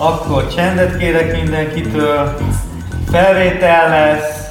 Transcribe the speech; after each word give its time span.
Akkor 0.00 0.54
csendet 0.54 0.96
kérek 0.96 1.42
mindenkitől. 1.42 2.36
Felvétel 3.10 3.88
lesz. 3.88 4.50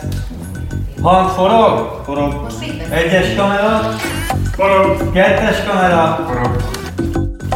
Hang 1.01 1.29
forog? 1.29 2.01
Forog. 2.05 2.47
Egyes 2.89 3.35
kamera? 3.35 3.95
Forog. 4.56 5.11
Kettes 5.14 5.64
kamera? 5.67 6.25
Forog. 6.27 6.56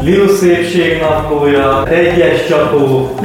Liu 0.02 0.28
szépség 0.28 1.00
naplója. 1.00 1.88
Egyes 1.88 2.47
csapó. 2.47 3.15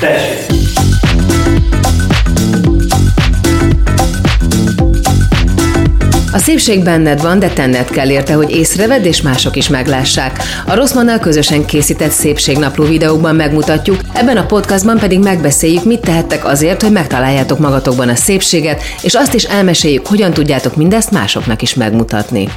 Tessék. 0.00 0.61
A 6.32 6.38
szépség 6.38 6.82
benned 6.82 7.22
van, 7.22 7.38
de 7.38 7.48
tenned 7.48 7.90
kell 7.90 8.10
érte, 8.10 8.34
hogy 8.34 8.50
észrevedd 8.50 9.04
és 9.04 9.22
mások 9.22 9.56
is 9.56 9.68
meglássák. 9.68 10.42
A 10.66 10.74
Rosszmannal 10.74 11.18
közösen 11.18 11.64
készített 11.64 12.10
szépségnapló 12.10 12.84
videókban 12.84 13.34
megmutatjuk, 13.34 14.00
ebben 14.12 14.36
a 14.36 14.46
podcastban 14.46 14.98
pedig 14.98 15.18
megbeszéljük, 15.18 15.84
mit 15.84 16.00
tehettek 16.00 16.44
azért, 16.44 16.82
hogy 16.82 16.92
megtaláljátok 16.92 17.58
magatokban 17.58 18.08
a 18.08 18.14
szépséget, 18.14 18.82
és 19.02 19.14
azt 19.14 19.34
is 19.34 19.44
elmeséljük, 19.44 20.06
hogyan 20.06 20.32
tudjátok 20.32 20.76
mindezt 20.76 21.10
másoknak 21.10 21.62
is 21.62 21.74
megmutatni. 21.74 22.48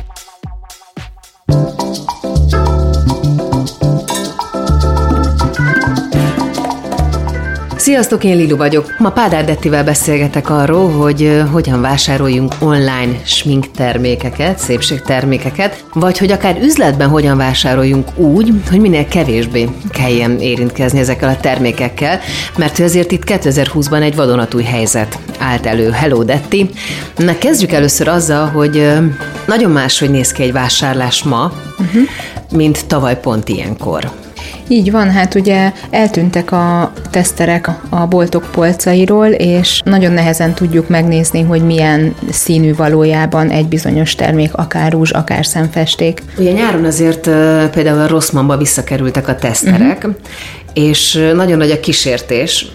Sziasztok, 7.95 8.23
én 8.23 8.37
Lilu 8.37 8.57
vagyok. 8.57 8.95
Ma 8.97 9.09
Pádár 9.09 9.45
Dettivel 9.45 9.83
beszélgetek 9.83 10.49
arról, 10.49 10.91
hogy 10.91 11.41
hogyan 11.51 11.81
vásároljunk 11.81 12.55
online 12.59 13.19
smink 13.25 13.71
termékeket, 13.71 14.57
szépségtermékeket, 14.57 15.85
vagy 15.93 16.17
hogy 16.17 16.31
akár 16.31 16.57
üzletben 16.61 17.09
hogyan 17.09 17.37
vásároljunk 17.37 18.17
úgy, 18.17 18.53
hogy 18.69 18.79
minél 18.79 19.07
kevésbé 19.07 19.69
kelljen 19.91 20.39
érintkezni 20.39 20.99
ezekkel 20.99 21.29
a 21.29 21.37
termékekkel, 21.37 22.19
mert 22.57 22.79
azért 22.79 23.11
itt 23.11 23.23
2020-ban 23.25 24.01
egy 24.01 24.15
vadonatúj 24.15 24.63
helyzet 24.63 25.19
állt 25.39 25.65
elő. 25.65 25.89
Hello 25.89 26.23
Detti! 26.23 26.69
Na 27.17 27.37
kezdjük 27.37 27.71
először 27.71 28.07
azzal, 28.07 28.45
hogy 28.45 28.91
nagyon 29.47 29.71
máshogy 29.71 30.09
néz 30.09 30.31
ki 30.31 30.43
egy 30.43 30.51
vásárlás 30.51 31.23
ma, 31.23 31.51
uh-huh. 31.77 32.01
mint 32.51 32.85
tavaly 32.85 33.19
pont 33.19 33.49
ilyenkor. 33.49 34.24
Így 34.67 34.91
van, 34.91 35.11
hát 35.11 35.35
ugye 35.35 35.71
eltűntek 35.89 36.51
a 36.51 36.91
teszterek 37.09 37.69
a 37.89 38.05
boltok 38.07 38.47
polcairól, 38.51 39.27
és 39.27 39.81
nagyon 39.83 40.11
nehezen 40.11 40.53
tudjuk 40.53 40.89
megnézni, 40.89 41.41
hogy 41.41 41.61
milyen 41.61 42.15
színű 42.31 42.75
valójában 42.75 43.49
egy 43.49 43.67
bizonyos 43.67 44.15
termék, 44.15 44.53
akár 44.53 44.91
rúzs, 44.91 45.11
akár 45.11 45.45
szemfesték. 45.45 46.21
Ugye 46.37 46.51
nyáron 46.51 46.85
azért 46.85 47.29
például 47.69 47.99
a 47.99 48.07
Rosszmanba 48.07 48.57
visszakerültek 48.57 49.27
a 49.27 49.35
teszterek, 49.35 49.97
uh-huh. 49.97 50.15
és 50.73 51.29
nagyon 51.33 51.57
nagy 51.57 51.71
a 51.71 51.79
kísértés, 51.79 52.65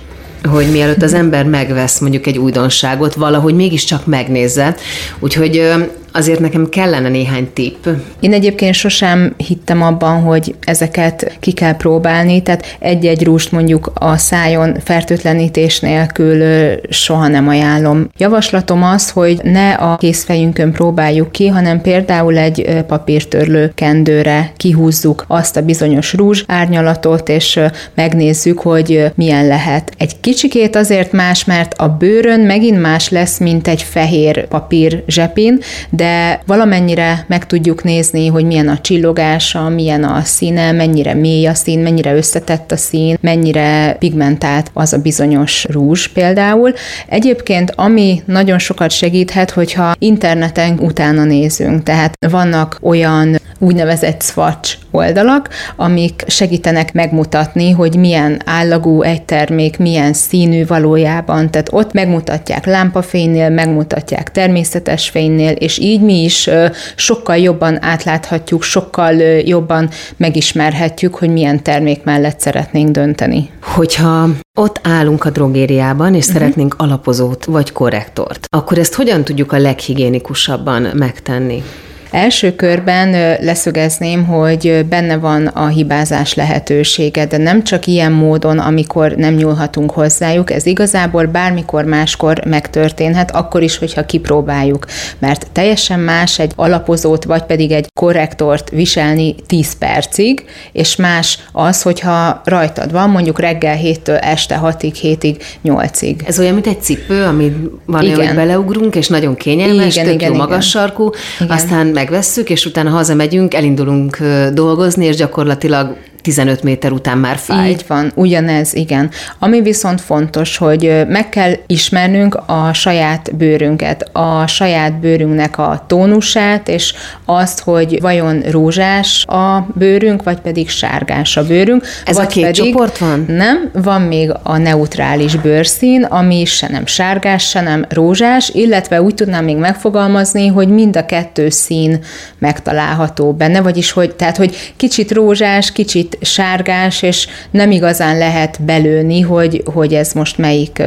hogy 0.51 0.71
mielőtt 0.71 1.03
az 1.03 1.15
ember 1.15 1.45
megvesz 1.45 1.99
mondjuk 1.99 2.27
egy 2.27 2.39
újdonságot, 2.39 3.15
valahogy 3.15 3.55
mégiscsak 3.55 4.07
megnézze. 4.07 4.75
Úgyhogy 5.19 5.73
azért 6.13 6.41
nekem 6.41 6.69
kellene 6.69 7.09
néhány 7.09 7.49
tipp. 7.53 7.87
Én 8.21 8.33
egyébként 8.33 8.75
sosem 8.75 9.35
hittem 9.37 9.83
abban, 9.83 10.21
hogy 10.21 10.55
ezeket 10.61 11.37
ki 11.41 11.53
kell 11.53 11.77
próbálni, 11.77 12.43
tehát 12.43 12.77
egy-egy 12.79 13.25
rúst 13.25 13.53
mondjuk 13.53 13.93
a 13.95 14.17
szájon 14.17 14.77
fertőtlenítés 14.85 15.81
nélkül 15.81 16.45
soha 16.89 17.29
nem 17.29 17.49
ajánlom. 17.49 18.09
Javaslatom 18.17 18.83
az, 18.83 19.11
hogy 19.11 19.41
ne 19.43 19.73
a 19.73 19.97
készfejünkön 19.97 20.73
próbáljuk 20.73 21.33
ki, 21.33 21.47
hanem 21.47 21.81
például 21.81 22.39
egy 22.39 22.85
papírtörlő 22.87 23.73
kendőre 23.75 24.53
kihúzzuk 24.57 25.25
azt 25.29 25.57
a 25.57 25.63
bizonyos 25.63 26.15
rúzs 26.15 26.45
árnyalatot, 26.47 27.29
és 27.29 27.61
megnézzük, 27.95 28.61
hogy 28.61 29.13
milyen 29.15 29.47
lehet. 29.47 29.93
Egy 29.99 30.21
kicsikét 30.21 30.77
azért 30.77 31.13
más, 31.13 31.45
mert 31.45 31.75
a 31.79 31.89
bőrön 31.89 32.41
megint 32.41 32.81
más 32.81 33.09
lesz, 33.09 33.39
mint 33.39 33.69
egy 33.69 33.83
fehér 33.83 34.49
papír 34.49 35.03
zsepin, 35.07 35.59
de 36.01 36.41
valamennyire 36.47 37.25
meg 37.29 37.47
tudjuk 37.47 37.83
nézni, 37.83 38.27
hogy 38.27 38.45
milyen 38.45 38.69
a 38.69 38.79
csillogása, 38.79 39.69
milyen 39.69 40.05
a 40.05 40.21
színe, 40.21 40.73
mennyire 40.73 41.15
mély 41.15 41.47
a 41.47 41.55
szín, 41.55 41.79
mennyire 41.79 42.15
összetett 42.15 42.73
a 42.73 42.77
szín, 42.77 43.19
mennyire 43.21 43.97
pigmentált 43.99 44.71
az 44.73 44.93
a 44.93 44.99
bizonyos 44.99 45.67
rúzs 45.71 46.07
például. 46.07 46.73
Egyébként, 47.09 47.73
ami 47.77 48.23
nagyon 48.25 48.59
sokat 48.59 48.91
segíthet, 48.91 49.51
hogyha 49.51 49.95
interneten 49.99 50.79
utána 50.79 51.25
nézünk, 51.25 51.83
tehát 51.83 52.15
vannak 52.31 52.79
olyan 52.83 53.39
úgynevezett 53.61 54.23
swatch 54.23 54.77
oldalak, 54.91 55.49
amik 55.77 56.25
segítenek 56.27 56.93
megmutatni, 56.93 57.71
hogy 57.71 57.97
milyen 57.97 58.43
állagú 58.45 59.03
egy 59.03 59.23
termék, 59.23 59.79
milyen 59.79 60.13
színű 60.13 60.67
valójában, 60.67 61.51
tehát 61.51 61.69
ott 61.73 61.93
megmutatják 61.93 62.67
lámpafénynél, 62.67 63.49
megmutatják 63.49 64.31
természetes 64.31 65.09
fénynél, 65.09 65.53
és 65.53 65.79
így 65.79 66.01
mi 66.01 66.23
is 66.23 66.51
sokkal 66.97 67.37
jobban 67.37 67.85
átláthatjuk, 67.85 68.63
sokkal 68.63 69.15
jobban 69.23 69.91
megismerhetjük, 70.17 71.15
hogy 71.15 71.33
milyen 71.33 71.63
termék 71.63 72.05
mellett 72.05 72.41
szeretnénk 72.41 72.91
dönteni. 72.91 73.51
Hogyha 73.63 74.29
ott 74.55 74.81
állunk 74.83 75.25
a 75.25 75.31
drogériában, 75.31 76.15
és 76.15 76.27
uh-huh. 76.27 76.41
szeretnénk 76.41 76.75
alapozót 76.79 77.45
vagy 77.45 77.73
korrektort, 77.73 78.47
akkor 78.51 78.79
ezt 78.79 78.95
hogyan 78.95 79.25
tudjuk 79.25 79.53
a 79.53 79.59
leghigiénikusabban 79.59 80.83
megtenni? 80.95 81.63
Első 82.11 82.55
körben 82.55 83.37
leszögezném, 83.41 84.25
hogy 84.25 84.87
benne 84.89 85.17
van 85.17 85.47
a 85.47 85.67
hibázás 85.67 86.35
lehetősége, 86.35 87.27
de 87.27 87.37
nem 87.37 87.65
csak 87.65 87.87
ilyen 87.87 88.13
módon, 88.13 88.59
amikor 88.59 89.13
nem 89.13 89.35
nyúlhatunk 89.35 89.91
hozzájuk, 89.91 90.51
ez 90.51 90.67
igazából 90.67 91.25
bármikor 91.25 91.85
máskor 91.85 92.45
megtörténhet, 92.45 93.31
akkor 93.31 93.63
is, 93.63 93.79
hogyha 93.79 94.07
kipróbáljuk, 94.07 94.87
mert 95.19 95.47
teljesen 95.53 96.01
más 96.01 96.39
egy 96.39 96.53
alapozót, 96.57 97.25
vagy 97.25 97.43
pedig 97.43 97.71
egy 97.71 97.87
korrektort 98.01 98.71
viselni 98.71 99.35
10 99.47 99.79
percig, 99.79 100.45
és 100.73 100.97
más 100.97 101.39
az, 101.53 101.83
hogyha 101.83 102.41
rajtad 102.45 102.93
van, 102.93 103.11
mondjuk 103.11 103.41
reggel 103.41 103.79
7-től 103.83 104.23
este 104.23 104.61
6-ig, 104.65 104.95
7-ig, 105.03 105.41
8-ig. 105.65 106.29
Ez 106.29 106.39
olyan, 106.39 106.55
mint 106.55 106.67
egy 106.67 106.83
cipő, 106.83 107.25
ami 107.25 107.53
van, 107.87 108.01
hogy 108.01 108.35
beleugrunk, 108.35 108.95
és 108.95 109.09
nagyon 109.09 109.35
kényelmes, 109.35 109.95
igen, 109.95 110.05
tök 110.07 110.15
igen, 110.15 110.29
jó 110.29 110.35
igen. 110.35 110.47
magas 110.47 110.69
sarkú, 110.69 111.11
igen. 111.41 111.57
aztán 111.57 111.93
megvesszük, 112.01 112.51
és 112.51 112.67
utána 112.67 112.91
hazamegyünk, 112.91 113.55
elindulunk 113.55 114.19
dolgozni, 114.53 115.05
és 115.05 115.17
gyakorlatilag 115.17 115.97
15 116.23 116.63
méter 116.63 116.93
után 116.93 117.19
már 117.19 117.37
fáj. 117.37 117.69
Így 117.69 117.85
van, 117.87 118.13
ugyanez, 118.15 118.75
igen. 118.75 119.11
Ami 119.39 119.61
viszont 119.61 120.01
fontos, 120.01 120.57
hogy 120.57 121.05
meg 121.09 121.29
kell 121.29 121.53
ismernünk 121.67 122.43
a 122.47 122.73
saját 122.73 123.37
bőrünket, 123.37 124.09
a 124.13 124.47
saját 124.47 125.01
bőrünknek 125.01 125.59
a 125.59 125.85
tónusát, 125.87 126.69
és 126.69 126.95
azt, 127.25 127.61
hogy 127.61 128.01
vajon 128.01 128.41
rózsás 128.41 129.25
a 129.27 129.67
bőrünk, 129.75 130.23
vagy 130.23 130.39
pedig 130.41 130.69
sárgás 130.69 131.37
a 131.37 131.47
bőrünk. 131.47 131.85
Ez 132.05 132.17
vagy 132.17 132.25
a 132.25 132.29
két 132.29 132.45
pedig, 132.45 132.63
csoport 132.63 132.99
van? 132.99 133.25
Nem, 133.29 133.71
van 133.73 134.03
még 134.03 134.33
a 134.43 134.57
neutrális 134.57 135.37
bőrszín, 135.37 136.03
ami 136.03 136.45
se 136.45 136.69
nem 136.69 136.87
sárgás, 136.87 137.49
se 137.49 137.61
nem 137.61 137.85
rózsás, 137.89 138.49
illetve 138.49 139.03
úgy 139.03 139.15
tudnám 139.15 139.45
még 139.45 139.57
megfogalmazni, 139.57 140.47
hogy 140.47 140.69
mind 140.69 140.97
a 140.97 141.07
kettő 141.07 141.49
szín 141.49 141.99
megtalálható 142.39 143.33
benne, 143.33 143.61
vagyis 143.61 143.91
hogy, 143.91 144.15
tehát, 144.15 144.37
hogy 144.37 144.73
kicsit 144.77 145.13
rózsás, 145.13 145.73
kicsit 145.73 146.10
kicsit 146.11 146.27
sárgás, 146.27 147.03
és 147.03 147.27
nem 147.51 147.71
igazán 147.71 148.19
lehet 148.19 148.63
belőni, 148.63 149.21
hogy, 149.21 149.63
hogy 149.75 149.95
ez 149.95 150.13
most 150.13 150.39
melyik 150.39 150.83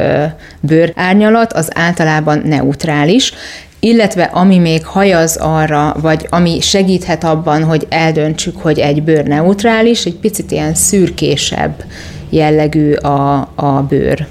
bőr 0.59 0.93
árnyalat, 0.95 1.53
az 1.53 1.69
általában 1.73 2.41
neutrális, 2.45 3.33
illetve 3.79 4.23
ami 4.23 4.57
még 4.57 4.85
hajaz 4.85 5.35
arra, 5.35 5.95
vagy 6.01 6.27
ami 6.29 6.59
segíthet 6.61 7.23
abban, 7.23 7.63
hogy 7.63 7.85
eldöntsük, 7.89 8.57
hogy 8.61 8.79
egy 8.79 9.03
bőr 9.03 9.23
neutrális, 9.23 10.05
egy 10.05 10.15
picit 10.15 10.51
ilyen 10.51 10.73
szürkésebb 10.73 11.83
jellegű 12.29 12.93
a, 12.93 13.49
a 13.55 13.85
bőr. 13.89 14.27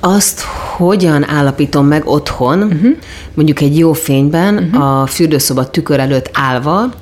Azt 0.00 0.40
hogyan 0.76 1.28
állapítom 1.28 1.86
meg 1.86 2.06
otthon, 2.06 2.62
uh-huh. 2.62 2.90
mondjuk 3.34 3.60
egy 3.60 3.78
jó 3.78 3.92
fényben, 3.92 4.54
uh-huh. 4.54 5.00
a 5.00 5.06
fürdőszoba 5.06 5.70
tükör 5.70 6.00
előtt 6.00 6.30
állva, 6.32 6.92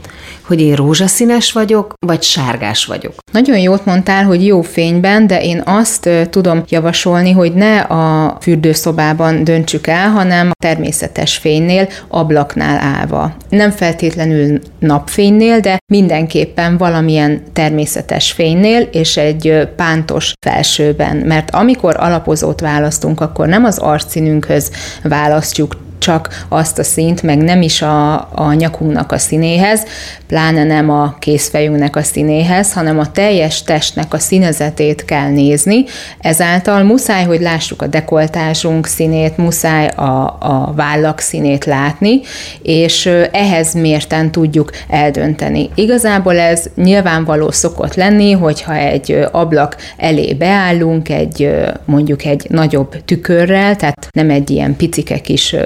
hogy 0.46 0.60
én 0.60 0.74
rózsaszínes 0.74 1.52
vagyok, 1.52 1.94
vagy 2.06 2.22
sárgás 2.22 2.84
vagyok. 2.84 3.14
Nagyon 3.32 3.58
jót 3.58 3.84
mondtál, 3.84 4.24
hogy 4.24 4.46
jó 4.46 4.62
fényben, 4.62 5.26
de 5.26 5.42
én 5.42 5.62
azt 5.64 6.08
tudom 6.30 6.62
javasolni, 6.68 7.32
hogy 7.32 7.54
ne 7.54 7.78
a 7.78 8.36
fürdőszobában 8.40 9.44
döntsük 9.44 9.86
el, 9.86 10.08
hanem 10.08 10.48
a 10.48 10.64
természetes 10.64 11.36
fénynél, 11.36 11.88
ablaknál 12.08 12.78
állva. 12.78 13.36
Nem 13.48 13.70
feltétlenül 13.70 14.58
napfénynél, 14.78 15.60
de 15.60 15.78
mindenképpen 15.92 16.76
valamilyen 16.76 17.42
természetes 17.52 18.32
fénynél 18.32 18.80
és 18.80 19.16
egy 19.16 19.68
pántos 19.76 20.32
felsőben, 20.46 21.16
mert 21.16 21.50
amikor 21.50 21.96
alapozót 21.98 22.60
választunk, 22.60 23.20
akkor 23.20 23.46
nem 23.46 23.64
az 23.64 23.78
arcszínünkhöz 23.78 24.70
választjuk 25.02 25.76
csak 25.98 26.44
azt 26.48 26.78
a 26.78 26.82
színt, 26.82 27.22
meg 27.22 27.38
nem 27.38 27.62
is 27.62 27.82
a, 27.82 28.14
a 28.34 28.52
nyakunknak 28.52 29.12
a 29.12 29.18
színéhez, 29.18 29.82
pláne 30.26 30.64
nem 30.64 30.90
a 30.90 31.16
készfejünknek 31.18 31.96
a 31.96 32.02
színéhez, 32.02 32.72
hanem 32.72 32.98
a 32.98 33.10
teljes 33.12 33.62
testnek 33.62 34.14
a 34.14 34.18
színezetét 34.18 35.04
kell 35.04 35.28
nézni. 35.28 35.84
Ezáltal 36.20 36.82
muszáj, 36.82 37.24
hogy 37.24 37.40
lássuk 37.40 37.82
a 37.82 37.86
dekoltásunk 37.86 38.86
színét, 38.86 39.36
muszáj 39.36 39.86
a, 39.86 40.36
a 40.40 40.72
vállak 40.76 41.18
színét 41.18 41.64
látni, 41.64 42.20
és 42.62 43.10
ehhez 43.32 43.74
mérten 43.74 44.30
tudjuk 44.30 44.70
eldönteni. 44.88 45.70
Igazából 45.74 46.38
ez 46.38 46.64
nyilvánvaló 46.76 47.50
szokott 47.50 47.94
lenni, 47.94 48.32
hogyha 48.32 48.74
egy 48.74 49.26
ablak 49.32 49.76
elé 49.96 50.34
beállunk, 50.34 51.08
egy 51.08 51.50
mondjuk 51.84 52.24
egy 52.24 52.46
nagyobb 52.48 53.04
tükörrel, 53.04 53.76
tehát 53.76 54.08
nem 54.10 54.30
egy 54.30 54.50
ilyen 54.50 54.76
picike 54.76 55.18
kis 55.18 55.56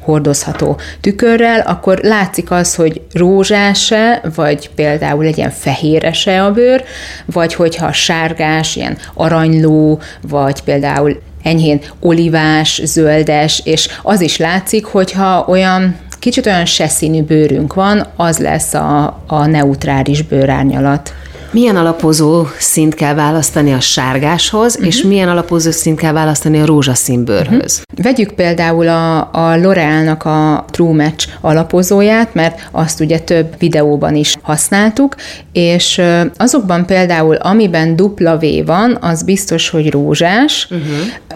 hordozható 0.00 0.78
tükörrel, 1.00 1.60
akkor 1.60 1.98
látszik 2.02 2.50
az, 2.50 2.74
hogy 2.74 3.00
rózsás-e, 3.12 4.22
vagy 4.34 4.70
például 4.74 5.24
legyen 5.24 5.50
fehérese 5.50 6.42
a 6.44 6.52
bőr, 6.52 6.84
vagy 7.24 7.54
hogyha 7.54 7.92
sárgás, 7.92 8.76
ilyen 8.76 8.98
aranyló, 9.14 10.00
vagy 10.28 10.62
például 10.62 11.20
enyhén 11.42 11.80
olivás, 12.00 12.80
zöldes, 12.84 13.60
és 13.64 13.88
az 14.02 14.20
is 14.20 14.36
látszik, 14.36 14.84
hogyha 14.84 15.44
olyan 15.48 15.96
kicsit 16.18 16.46
olyan 16.46 16.64
seszínű 16.64 17.22
bőrünk 17.22 17.74
van, 17.74 18.06
az 18.16 18.38
lesz 18.38 18.74
a, 18.74 19.22
a 19.26 19.46
neutrális 19.46 20.22
bőrárnyalat. 20.22 21.14
Milyen 21.50 21.76
alapozó 21.76 22.46
szint 22.58 22.94
kell 22.94 23.14
választani 23.14 23.72
a 23.72 23.80
sárgáshoz, 23.80 24.74
uh-huh. 24.74 24.86
és 24.86 25.02
milyen 25.02 25.28
alapozó 25.28 25.70
szint 25.70 25.98
kell 25.98 26.12
választani 26.12 26.60
a 26.60 26.66
rózsaszín 26.66 27.24
bőrhöz? 27.24 27.82
Uh-huh. 27.90 28.04
Vegyük 28.04 28.32
például 28.32 28.88
a, 28.88 29.18
a 29.18 29.56
L'Oreal-nak 29.56 30.24
a 30.24 30.64
True 30.70 31.04
Match 31.04 31.28
alapozóját, 31.40 32.34
mert 32.34 32.68
azt 32.70 33.00
ugye 33.00 33.18
több 33.18 33.54
videóban 33.58 34.14
is 34.14 34.36
használtuk, 34.42 35.14
és 35.52 36.02
azokban 36.36 36.86
például, 36.86 37.34
amiben 37.34 37.96
dupla 37.96 38.38
V 38.38 38.44
van, 38.66 38.98
az 39.00 39.22
biztos, 39.22 39.68
hogy 39.68 39.90
rózsás, 39.90 40.68
uh-huh. 40.70 40.86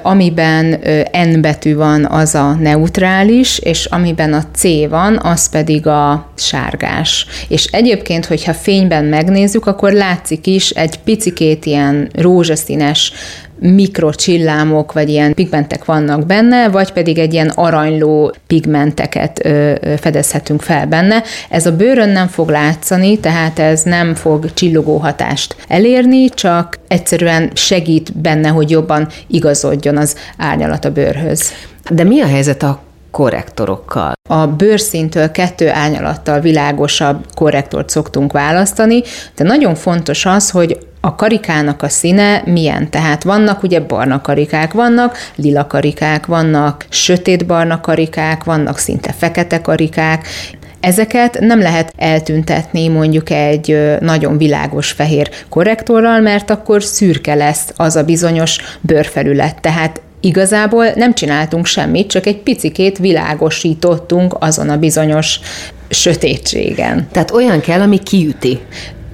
Amiben 0.02 0.66
N 1.12 1.40
betű 1.40 1.74
van, 1.74 2.04
az 2.04 2.34
a 2.34 2.54
neutrális, 2.60 3.58
és 3.58 3.84
amiben 3.84 4.32
a 4.32 4.42
C 4.52 4.62
van, 4.88 5.18
az 5.22 5.50
pedig 5.50 5.86
a 5.86 6.32
sárgás. 6.36 7.26
És 7.48 7.64
egyébként, 7.64 8.26
hogyha 8.26 8.54
fényben 8.54 9.04
megnézzük, 9.04 9.66
akkor 9.66 9.92
látszik 9.92 10.46
is 10.46 10.70
egy 10.70 10.98
picikét 10.98 11.66
ilyen 11.66 12.10
rózsaszínes 12.12 13.12
mikrocsillámok, 13.60 14.92
vagy 14.92 15.08
ilyen 15.08 15.34
pigmentek 15.34 15.84
vannak 15.84 16.26
benne, 16.26 16.68
vagy 16.68 16.92
pedig 16.92 17.18
egy 17.18 17.32
ilyen 17.32 17.48
aranyló 17.48 18.34
pigmenteket 18.46 19.44
ö, 19.44 19.72
ö, 19.80 19.94
fedezhetünk 19.96 20.62
fel 20.62 20.86
benne. 20.86 21.22
Ez 21.50 21.66
a 21.66 21.76
bőrön 21.76 22.08
nem 22.08 22.26
fog 22.26 22.48
látszani, 22.48 23.18
tehát 23.18 23.58
ez 23.58 23.82
nem 23.82 24.14
fog 24.14 24.52
csillogó 24.54 24.96
hatást 24.96 25.56
elérni, 25.68 26.28
csak 26.28 26.78
egyszerűen 26.88 27.50
segít 27.54 28.18
benne, 28.18 28.48
hogy 28.48 28.70
jobban 28.70 29.08
igazodjon 29.26 29.96
az 29.96 30.16
árnyalat 30.36 30.84
a 30.84 30.90
bőrhöz. 30.90 31.52
De 31.90 32.04
mi 32.04 32.20
a 32.20 32.26
helyzet 32.26 32.62
a 32.62 32.80
korrektorokkal. 33.10 34.12
A 34.28 34.46
bőrszintől 34.46 35.30
kettő 35.30 35.68
árnyalattal 35.68 36.40
világosabb 36.40 37.26
korrektort 37.34 37.88
szoktunk 37.88 38.32
választani, 38.32 39.02
de 39.36 39.44
nagyon 39.44 39.74
fontos 39.74 40.26
az, 40.26 40.50
hogy 40.50 40.78
a 41.00 41.14
karikának 41.14 41.82
a 41.82 41.88
színe 41.88 42.42
milyen. 42.44 42.90
Tehát 42.90 43.22
vannak 43.22 43.62
ugye 43.62 43.80
barna 43.80 44.20
karikák, 44.20 44.72
vannak 44.72 45.16
lila 45.34 45.66
karikák, 45.66 46.26
vannak 46.26 46.86
sötét 46.88 47.46
barna 47.46 47.80
karikák, 47.80 48.44
vannak 48.44 48.78
szinte 48.78 49.12
fekete 49.12 49.60
karikák, 49.60 50.26
Ezeket 50.80 51.40
nem 51.40 51.60
lehet 51.60 51.92
eltüntetni 51.96 52.88
mondjuk 52.88 53.30
egy 53.30 53.96
nagyon 54.00 54.38
világos 54.38 54.90
fehér 54.90 55.30
korrektorral, 55.48 56.20
mert 56.20 56.50
akkor 56.50 56.82
szürke 56.82 57.34
lesz 57.34 57.72
az 57.76 57.96
a 57.96 58.04
bizonyos 58.04 58.58
bőrfelület. 58.80 59.60
Tehát 59.60 60.00
Igazából 60.20 60.86
nem 60.94 61.14
csináltunk 61.14 61.66
semmit, 61.66 62.10
csak 62.10 62.26
egy 62.26 62.36
picikét 62.36 62.98
világosítottunk 62.98 64.36
azon 64.38 64.68
a 64.68 64.76
bizonyos 64.76 65.40
sötétségen. 65.88 67.08
Tehát 67.12 67.30
olyan 67.30 67.60
kell, 67.60 67.80
ami 67.80 67.98
kiüti. 67.98 68.58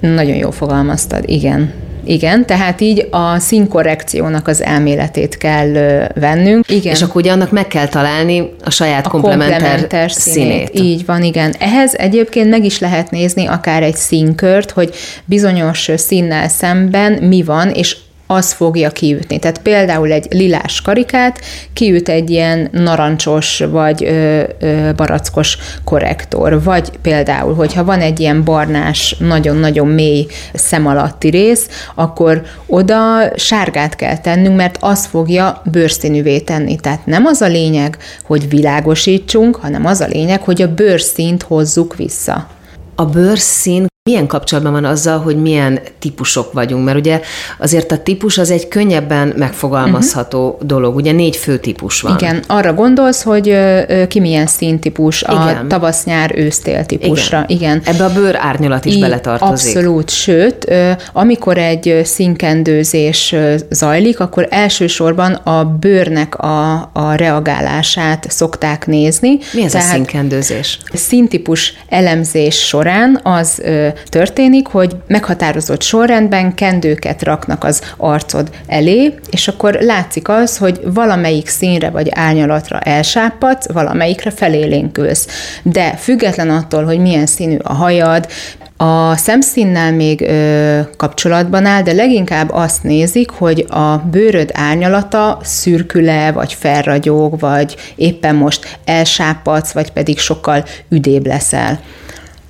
Nagyon 0.00 0.36
jó 0.36 0.50
fogalmaztad, 0.50 1.24
igen. 1.26 1.72
Igen, 2.06 2.46
tehát 2.46 2.80
így 2.80 3.08
a 3.10 3.38
színkorrekciónak 3.38 4.48
az 4.48 4.62
elméletét 4.62 5.36
kell 5.36 5.72
vennünk. 6.14 6.70
Igen. 6.70 6.92
És 6.92 7.02
akkor 7.02 7.20
ugye 7.20 7.32
annak 7.32 7.50
meg 7.50 7.66
kell 7.66 7.88
találni 7.88 8.52
a 8.64 8.70
saját 8.70 9.06
a 9.06 9.08
komplementer, 9.08 9.60
komplementer 9.60 10.10
színét. 10.10 10.72
színét. 10.72 10.90
Így 10.90 11.06
van, 11.06 11.22
igen. 11.22 11.54
Ehhez 11.58 11.94
egyébként 11.94 12.50
meg 12.50 12.64
is 12.64 12.78
lehet 12.78 13.10
nézni 13.10 13.46
akár 13.46 13.82
egy 13.82 13.96
színkört, 13.96 14.70
hogy 14.70 14.94
bizonyos 15.24 15.90
színnel 15.96 16.48
szemben 16.48 17.12
mi 17.12 17.42
van, 17.42 17.70
és 17.70 17.96
az 18.26 18.52
fogja 18.52 18.90
kiütni. 18.90 19.38
Tehát 19.38 19.58
például 19.58 20.12
egy 20.12 20.26
lilás 20.30 20.80
karikát 20.80 21.40
kiüt 21.72 22.08
egy 22.08 22.30
ilyen 22.30 22.68
narancsos 22.72 23.58
vagy 23.58 24.04
ö, 24.04 24.42
ö, 24.60 24.90
barackos 24.96 25.58
korrektor, 25.84 26.62
vagy 26.62 26.90
például, 27.02 27.54
hogyha 27.54 27.84
van 27.84 28.00
egy 28.00 28.20
ilyen 28.20 28.44
barnás, 28.44 29.16
nagyon-nagyon 29.18 29.86
mély 29.86 30.26
szem 30.54 30.86
alatti 30.86 31.28
rész, 31.28 31.68
akkor 31.94 32.42
oda 32.66 33.30
sárgát 33.36 33.96
kell 33.96 34.18
tennünk, 34.18 34.56
mert 34.56 34.76
az 34.80 35.06
fogja 35.06 35.62
bőrszínűvé 35.64 36.38
tenni. 36.38 36.76
Tehát 36.76 37.06
nem 37.06 37.24
az 37.24 37.40
a 37.40 37.46
lényeg, 37.46 37.98
hogy 38.24 38.48
világosítsunk, 38.48 39.56
hanem 39.56 39.86
az 39.86 40.00
a 40.00 40.06
lényeg, 40.06 40.42
hogy 40.42 40.62
a 40.62 40.74
bőrszínt 40.74 41.42
hozzuk 41.42 41.96
vissza. 41.96 42.48
A 42.94 43.04
bőrszín 43.04 43.86
milyen 44.06 44.26
kapcsolatban 44.26 44.72
van 44.72 44.84
azzal, 44.84 45.18
hogy 45.18 45.36
milyen 45.36 45.80
típusok 45.98 46.52
vagyunk? 46.52 46.84
Mert 46.84 46.98
ugye 46.98 47.20
azért 47.58 47.92
a 47.92 47.98
típus 47.98 48.38
az 48.38 48.50
egy 48.50 48.68
könnyebben 48.68 49.32
megfogalmazható 49.36 50.46
uh-huh. 50.46 50.66
dolog. 50.66 50.96
Ugye 50.96 51.12
négy 51.12 51.36
fő 51.36 51.58
típus 51.58 52.00
van. 52.00 52.16
Igen, 52.18 52.44
arra 52.46 52.74
gondolsz, 52.74 53.22
hogy 53.22 53.56
ki 54.08 54.20
milyen 54.20 54.46
színtípus, 54.46 55.22
a 55.22 55.42
Igen. 55.42 55.68
tavasz-nyár 55.68 56.32
ősztél 56.34 56.84
típusra. 56.86 57.44
Igen. 57.46 57.76
Igen. 57.80 57.94
Ebbe 57.94 58.04
a 58.04 58.12
bőr 58.12 58.36
árnyalat 58.38 58.84
is 58.84 58.94
I, 58.94 59.00
beletartozik. 59.00 59.76
Abszolút, 59.76 60.10
sőt, 60.10 60.72
amikor 61.12 61.58
egy 61.58 62.00
színkendőzés 62.04 63.34
zajlik, 63.70 64.20
akkor 64.20 64.46
elsősorban 64.50 65.32
a 65.32 65.64
bőrnek 65.64 66.38
a, 66.38 66.90
a 66.92 67.14
reagálását 67.14 68.30
szokták 68.30 68.86
nézni. 68.86 69.38
Mi 69.52 69.62
ez 69.62 69.70
Tehát 69.70 69.90
a 69.90 69.94
színkendőzés? 69.94 70.78
Színtípus 70.92 71.74
elemzés 71.88 72.66
során 72.66 73.20
az 73.22 73.62
történik, 74.04 74.66
hogy 74.66 74.96
meghatározott 75.06 75.82
sorrendben 75.82 76.54
kendőket 76.54 77.22
raknak 77.22 77.64
az 77.64 77.82
arcod 77.96 78.50
elé, 78.66 79.14
és 79.30 79.48
akkor 79.48 79.78
látszik 79.80 80.28
az, 80.28 80.56
hogy 80.56 80.80
valamelyik 80.84 81.48
színre 81.48 81.90
vagy 81.90 82.08
árnyalatra 82.10 82.78
elsápadsz, 82.80 83.72
valamelyikre 83.72 84.30
felélénkülsz. 84.30 85.26
De 85.62 85.96
független 85.96 86.50
attól, 86.50 86.84
hogy 86.84 86.98
milyen 86.98 87.26
színű 87.26 87.56
a 87.62 87.72
hajad, 87.72 88.26
a 88.76 89.16
szemszínnel 89.16 89.92
még 89.92 90.20
ö, 90.20 90.80
kapcsolatban 90.96 91.64
áll, 91.64 91.82
de 91.82 91.92
leginkább 91.92 92.50
azt 92.52 92.82
nézik, 92.82 93.30
hogy 93.30 93.66
a 93.68 93.96
bőröd 93.96 94.50
árnyalata 94.52 95.38
szürküle, 95.42 96.32
vagy 96.32 96.52
felragyog, 96.52 97.38
vagy 97.38 97.76
éppen 97.94 98.34
most 98.34 98.78
elsápadsz, 98.84 99.72
vagy 99.72 99.92
pedig 99.92 100.18
sokkal 100.18 100.64
üdébb 100.88 101.26
leszel. 101.26 101.80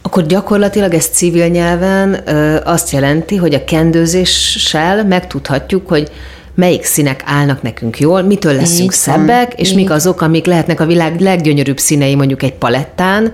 Akkor 0.06 0.26
gyakorlatilag 0.26 0.94
ez 0.94 1.06
civil 1.06 1.46
nyelven 1.46 2.28
ö, 2.28 2.60
azt 2.64 2.90
jelenti, 2.90 3.36
hogy 3.36 3.54
a 3.54 3.64
kendőzéssel 3.64 5.04
megtudhatjuk, 5.04 5.88
hogy 5.88 6.10
melyik 6.56 6.84
színek 6.84 7.22
állnak 7.24 7.62
nekünk 7.62 7.98
jól, 7.98 8.22
mitől 8.22 8.54
leszünk 8.54 8.92
így 8.92 8.98
szebbek, 8.98 9.48
van, 9.48 9.56
és 9.56 9.70
így. 9.70 9.76
mik 9.76 9.90
azok, 9.90 10.20
amik 10.20 10.46
lehetnek 10.46 10.80
a 10.80 10.86
világ 10.86 11.20
leggyönyörűbb 11.20 11.78
színei 11.78 12.14
mondjuk 12.14 12.42
egy 12.42 12.54
palettán, 12.54 13.32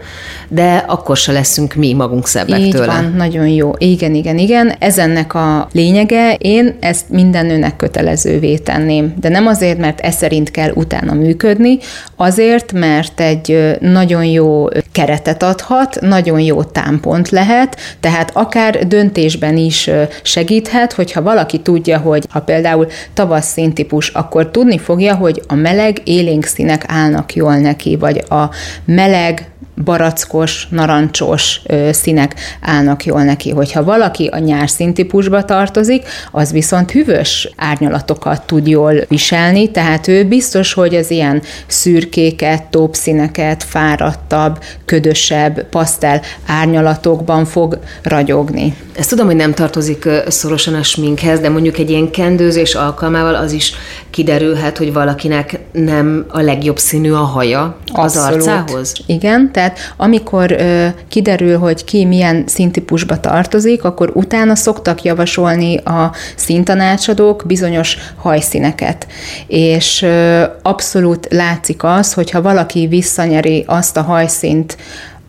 de 0.49 0.85
akkor 0.87 1.17
se 1.17 1.33
leszünk 1.33 1.75
mi 1.75 1.93
magunk 1.93 2.27
szebbek 2.27 2.61
így 2.61 2.71
tőle. 2.71 2.87
Van, 2.87 3.15
nagyon 3.17 3.47
jó. 3.47 3.73
Igen, 3.79 4.15
igen, 4.15 4.39
igen. 4.39 4.75
Ez 4.79 4.99
ennek 4.99 5.35
a 5.35 5.69
lényege. 5.73 6.35
Én 6.35 6.77
ezt 6.81 7.09
minden 7.09 7.47
nőnek 7.47 7.77
kötelezővé 7.77 8.57
tenném. 8.57 9.15
De 9.21 9.29
nem 9.29 9.47
azért, 9.47 9.79
mert 9.79 10.01
ez 10.01 10.15
szerint 10.15 10.51
kell 10.51 10.71
utána 10.75 11.13
működni, 11.13 11.79
azért, 12.17 12.73
mert 12.73 13.21
egy 13.21 13.77
nagyon 13.81 14.25
jó 14.25 14.67
keretet 14.93 15.43
adhat, 15.43 16.01
nagyon 16.01 16.41
jó 16.41 16.63
támpont 16.63 17.29
lehet, 17.29 17.77
tehát 18.01 18.31
akár 18.35 18.87
döntésben 18.87 19.57
is 19.57 19.91
segíthet, 20.23 20.93
hogyha 20.93 21.23
valaki 21.23 21.61
tudja, 21.61 21.99
hogy 21.99 22.25
ha 22.31 22.41
például 22.41 22.87
tavasz 23.15 23.53
színtípus, 23.53 24.09
akkor 24.09 24.51
tudni 24.51 24.79
fogja, 24.79 25.15
hogy 25.15 25.43
a 25.47 25.55
meleg 25.55 26.01
élénk 26.05 26.45
színek 26.45 26.85
állnak 26.87 27.35
jól 27.35 27.57
neki, 27.57 27.97
vagy 27.97 28.25
a 28.29 28.51
meleg 28.85 29.51
barackos, 29.85 30.67
narancsos 30.71 31.61
színek 31.91 32.35
állnak 32.61 33.05
jól 33.05 33.23
neki. 33.23 33.51
Hogyha 33.51 33.85
valaki 33.85 34.27
a 34.27 34.39
nyárszín 34.39 34.95
típusba 34.95 35.45
tartozik, 35.45 36.05
az 36.31 36.53
viszont 36.53 36.91
hűvös 36.91 37.51
árnyalatokat 37.57 38.43
tud 38.47 38.67
jól 38.67 38.95
viselni, 39.09 39.71
tehát 39.71 40.09
ő 40.09 40.25
biztos, 40.25 40.73
hogy 40.73 40.95
az 40.95 41.11
ilyen 41.11 41.43
szürkéket, 41.67 42.63
tópszíneket, 42.63 43.63
fáradtabb, 43.63 44.63
ködösebb, 44.85 45.67
pasztel 45.69 46.21
árnyalatokban 46.47 47.45
fog 47.45 47.79
ragyogni. 48.03 48.77
Ezt 48.97 49.09
tudom, 49.09 49.27
hogy 49.27 49.37
nem 49.37 49.55
tartozik 49.55 50.09
szorosan 50.29 50.75
a 50.75 50.83
sminkhez, 50.83 51.41
de 51.41 51.49
mondjuk 51.49 51.79
egy 51.79 51.91
ilyen 51.91 52.11
kendőzés 52.11 52.75
alkalmával 52.75 53.35
az 53.35 53.53
is 53.53 53.73
kiderülhet, 54.11 54.79
hogy 54.79 54.93
valakinek 54.93 55.59
nem 55.73 56.25
a 56.29 56.41
legjobb 56.41 56.79
színű 56.79 57.11
a 57.11 57.17
haja 57.17 57.77
az 57.93 58.17
Abszolút. 58.17 58.47
arcához. 58.47 58.93
Igen, 59.07 59.53
tehát 59.53 59.79
amikor 59.97 60.53
ö, 60.53 60.87
kiderül, 61.09 61.59
hogy 61.59 61.85
ki 61.85 62.05
milyen 62.05 62.45
színtípusba 62.47 63.21
tartozik, 63.21 63.85
akkor 63.85 64.11
utána 64.15 64.55
szoktak 64.55 65.03
javasolni 65.03 65.77
a 65.77 66.13
színtanácsadók 66.37 67.43
bizonyos 67.47 67.97
hajszíneket. 68.17 69.07
És 69.47 70.03
ö, 70.03 70.45
abszolút 70.63 71.27
látszik 71.31 71.85
az, 71.85 72.13
hogyha 72.13 72.43
valaki 72.43 72.87
visszanyeri 72.87 73.65
azt 73.67 73.97
a 73.97 74.03
hajszínt, 74.03 74.77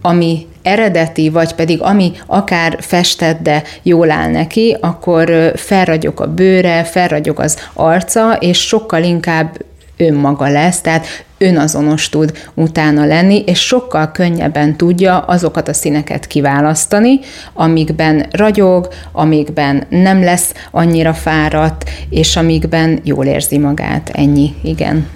ami 0.01 0.47
eredeti, 0.61 1.29
vagy 1.29 1.53
pedig 1.53 1.81
ami 1.81 2.11
akár 2.25 2.77
festett, 2.81 3.41
de 3.41 3.63
jól 3.81 4.11
áll 4.11 4.29
neki, 4.29 4.77
akkor 4.81 5.53
felragyog 5.55 6.21
a 6.21 6.27
bőre, 6.27 6.83
felragyog 6.83 7.39
az 7.39 7.57
arca, 7.73 8.33
és 8.33 8.59
sokkal 8.59 9.03
inkább 9.03 9.57
önmaga 9.97 10.47
lesz, 10.47 10.81
tehát 10.81 11.05
önazonos 11.43 12.09
tud 12.09 12.31
utána 12.53 13.05
lenni, 13.05 13.43
és 13.45 13.59
sokkal 13.59 14.11
könnyebben 14.11 14.75
tudja 14.75 15.19
azokat 15.19 15.67
a 15.67 15.73
színeket 15.73 16.27
kiválasztani, 16.27 17.19
amikben 17.53 18.25
ragyog, 18.31 18.87
amikben 19.11 19.83
nem 19.89 20.23
lesz 20.23 20.53
annyira 20.71 21.13
fáradt, 21.13 21.89
és 22.09 22.35
amikben 22.35 22.99
jól 23.03 23.25
érzi 23.25 23.57
magát. 23.57 24.09
Ennyi, 24.13 24.53
igen. 24.63 25.07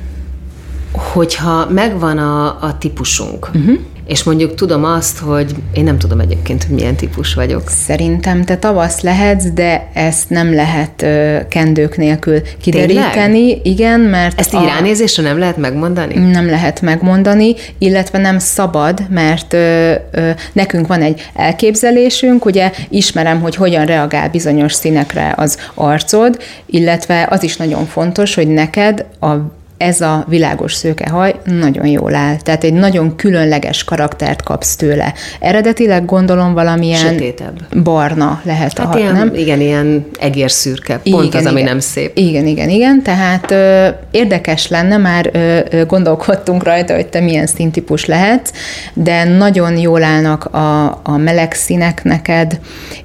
Hogyha 0.91 1.67
megvan 1.69 2.17
a, 2.17 2.45
a 2.45 2.77
típusunk, 2.79 3.49
uh-huh 3.53 3.77
és 4.07 4.23
mondjuk 4.23 4.55
tudom 4.55 4.83
azt, 4.83 5.17
hogy 5.17 5.55
én 5.73 5.83
nem 5.83 5.97
tudom 5.97 6.19
egyébként, 6.19 6.63
hogy 6.63 6.75
milyen 6.75 6.95
típus 6.95 7.33
vagyok. 7.33 7.69
Szerintem 7.69 8.43
te 8.43 8.57
tavasz 8.57 9.01
lehetsz, 9.01 9.45
de 9.45 9.89
ezt 9.93 10.29
nem 10.29 10.53
lehet 10.53 11.01
ö, 11.01 11.37
kendők 11.49 11.97
nélkül 11.97 12.41
kideríteni. 12.61 13.39
Tényleg? 13.39 13.65
Igen, 13.65 13.99
mert... 13.99 14.39
Ezt 14.39 14.53
a... 14.53 14.65
ránézésre 14.65 15.23
nem 15.23 15.39
lehet 15.39 15.57
megmondani? 15.57 16.15
Nem 16.15 16.45
lehet 16.45 16.81
megmondani, 16.81 17.55
illetve 17.77 18.17
nem 18.17 18.39
szabad, 18.39 19.01
mert 19.09 19.53
ö, 19.53 19.93
ö, 20.11 20.29
nekünk 20.53 20.87
van 20.87 21.01
egy 21.01 21.29
elképzelésünk, 21.33 22.45
ugye 22.45 22.71
ismerem, 22.89 23.41
hogy 23.41 23.55
hogyan 23.55 23.85
reagál 23.85 24.29
bizonyos 24.29 24.73
színekre 24.73 25.33
az 25.37 25.57
arcod, 25.73 26.37
illetve 26.65 27.27
az 27.29 27.43
is 27.43 27.57
nagyon 27.57 27.85
fontos, 27.85 28.35
hogy 28.35 28.47
neked 28.47 29.05
a 29.19 29.33
ez 29.77 30.01
a 30.01 30.25
világos 30.27 30.73
szőke 30.73 31.09
haj 31.09 31.35
nagyon 31.45 31.85
jól 31.85 32.15
áll. 32.15 32.35
Tehát 32.35 32.63
egy 32.63 32.73
nagyon 32.73 33.15
különleges 33.15 33.83
karaktert 33.83 34.43
kapsz 34.43 34.75
tőle. 34.75 35.13
Eredetileg 35.39 36.05
gondolom 36.05 36.53
valamilyen 36.53 36.99
Sötétebb. 36.99 37.81
barna 37.83 38.41
lehet 38.43 38.77
hát 38.77 38.87
a 38.87 38.89
haj, 38.89 39.01
ilyen, 39.01 39.13
nem? 39.13 39.31
Igen, 39.35 39.61
ilyen 39.61 40.07
egérszürke. 40.19 40.99
Pont 41.03 41.25
igen, 41.25 41.39
az, 41.39 41.45
ami 41.45 41.59
igen. 41.59 41.71
nem 41.71 41.79
szép. 41.79 42.17
Igen, 42.17 42.45
igen, 42.45 42.69
igen. 42.69 43.01
Tehát 43.03 43.51
ö, 43.51 43.87
érdekes 44.11 44.67
lenne, 44.67 44.97
már 44.97 45.29
ö, 45.33 45.59
ö, 45.69 45.85
gondolkodtunk 45.85 46.63
rajta, 46.63 46.95
hogy 46.95 47.07
te 47.07 47.19
milyen 47.19 47.47
színtípus 47.47 48.05
lehetsz, 48.05 48.51
de 48.93 49.23
nagyon 49.23 49.77
jól 49.77 50.03
állnak 50.03 50.45
a, 50.45 50.85
a 51.03 51.17
meleg 51.17 51.53
színek 51.53 52.03
neked, 52.03 52.59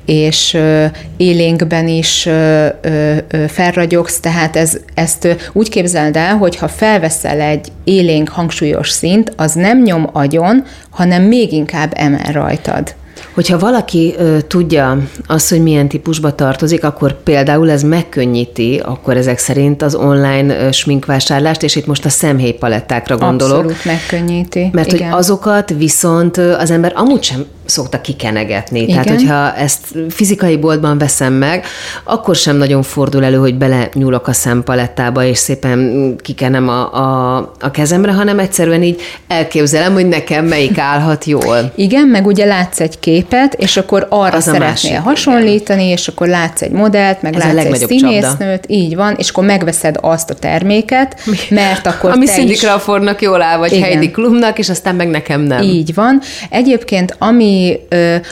és 0.06 0.54
ö, 0.54 0.84
élénkben 1.16 1.88
is 1.88 2.26
ö, 2.26 2.66
ö, 2.80 3.14
felragyogsz, 3.48 4.20
tehát 4.20 4.56
ez, 4.56 4.78
ezt 4.94 5.36
úgy 5.52 5.68
képzeld 5.68 6.16
el, 6.16 6.36
hogy 6.36 6.56
ha 6.62 6.68
felveszel 6.68 7.40
egy 7.40 7.68
élénk 7.84 8.28
hangsúlyos 8.28 8.90
szint, 8.90 9.32
az 9.36 9.52
nem 9.52 9.82
nyom 9.82 10.08
agyon, 10.12 10.64
hanem 10.90 11.22
még 11.22 11.52
inkább 11.52 11.92
emel 11.94 12.32
rajtad. 12.32 12.94
Hogyha 13.34 13.58
valaki 13.58 14.14
ö, 14.18 14.40
tudja 14.40 14.98
azt, 15.26 15.48
hogy 15.48 15.62
milyen 15.62 15.88
típusba 15.88 16.34
tartozik, 16.34 16.84
akkor 16.84 17.22
például 17.22 17.70
ez 17.70 17.82
megkönnyíti, 17.82 18.80
akkor 18.84 19.16
ezek 19.16 19.38
szerint 19.38 19.82
az 19.82 19.94
online 19.94 20.66
ö, 20.66 20.72
sminkvásárlást, 20.72 21.62
és 21.62 21.76
itt 21.76 21.86
most 21.86 22.04
a 22.04 22.08
szemhéjpalettákra 22.08 23.16
gondolok. 23.16 23.56
Abszolút 23.56 23.84
megkönnyíti. 23.84 24.68
Mert 24.72 24.92
igen. 24.92 25.10
hogy 25.10 25.18
azokat 25.18 25.74
viszont 25.76 26.36
az 26.36 26.70
ember 26.70 26.92
amúgy 26.94 27.22
sem 27.22 27.44
szokta 27.72 28.00
kikenegetni. 28.00 28.80
Igen. 28.80 29.02
Tehát, 29.02 29.08
hogyha 29.18 29.54
ezt 29.54 29.86
fizikai 30.08 30.56
boltban 30.56 30.98
veszem 30.98 31.32
meg, 31.32 31.64
akkor 32.04 32.36
sem 32.36 32.56
nagyon 32.56 32.82
fordul 32.82 33.24
elő, 33.24 33.36
hogy 33.36 33.54
bele 33.54 33.88
nyúlok 33.94 34.28
a 34.28 34.32
szempalettába, 34.32 35.24
és 35.24 35.38
szépen 35.38 36.14
kikenem 36.22 36.68
a, 36.68 36.94
a, 36.94 37.36
a 37.60 37.70
kezemre, 37.70 38.12
hanem 38.12 38.38
egyszerűen 38.38 38.82
így 38.82 39.00
elképzelem, 39.28 39.92
hogy 39.92 40.08
nekem 40.08 40.44
melyik 40.44 40.78
állhat 40.78 41.24
jól. 41.24 41.72
Igen, 41.74 42.08
meg 42.08 42.26
ugye 42.26 42.44
látsz 42.44 42.80
egy 42.80 42.98
képet, 42.98 43.54
és 43.54 43.76
akkor 43.76 44.06
arra 44.08 44.36
Az 44.36 44.42
szeretnél 44.42 44.68
másik, 44.68 44.96
hasonlítani, 44.96 45.84
és 45.84 46.08
akkor 46.08 46.26
látsz 46.26 46.62
egy 46.62 46.70
modellt, 46.70 47.22
meg 47.22 47.34
Ez 47.34 47.52
látsz 47.52 47.80
egy 47.80 47.86
színésznőt, 47.86 48.64
így 48.66 48.96
van, 48.96 49.14
és 49.18 49.28
akkor 49.28 49.44
megveszed 49.44 49.96
azt 50.00 50.30
a 50.30 50.34
terméket, 50.34 51.20
mert 51.50 51.86
akkor 51.86 52.10
Ami 52.10 52.26
te 52.26 52.32
Cindy 52.32 52.52
is... 52.52 52.60
Crawfordnak 52.60 53.22
jól 53.22 53.42
áll, 53.42 53.58
vagy 53.58 53.72
Igen. 53.72 53.82
Heidi 53.82 54.10
Klumnak, 54.10 54.58
és 54.58 54.68
aztán 54.68 54.94
meg 54.94 55.08
nekem 55.08 55.40
nem. 55.40 55.62
Így 55.62 55.94
van. 55.94 56.20
Egyébként, 56.50 57.14
ami, 57.18 57.61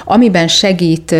amiben 0.05 0.49
segít 0.49 1.15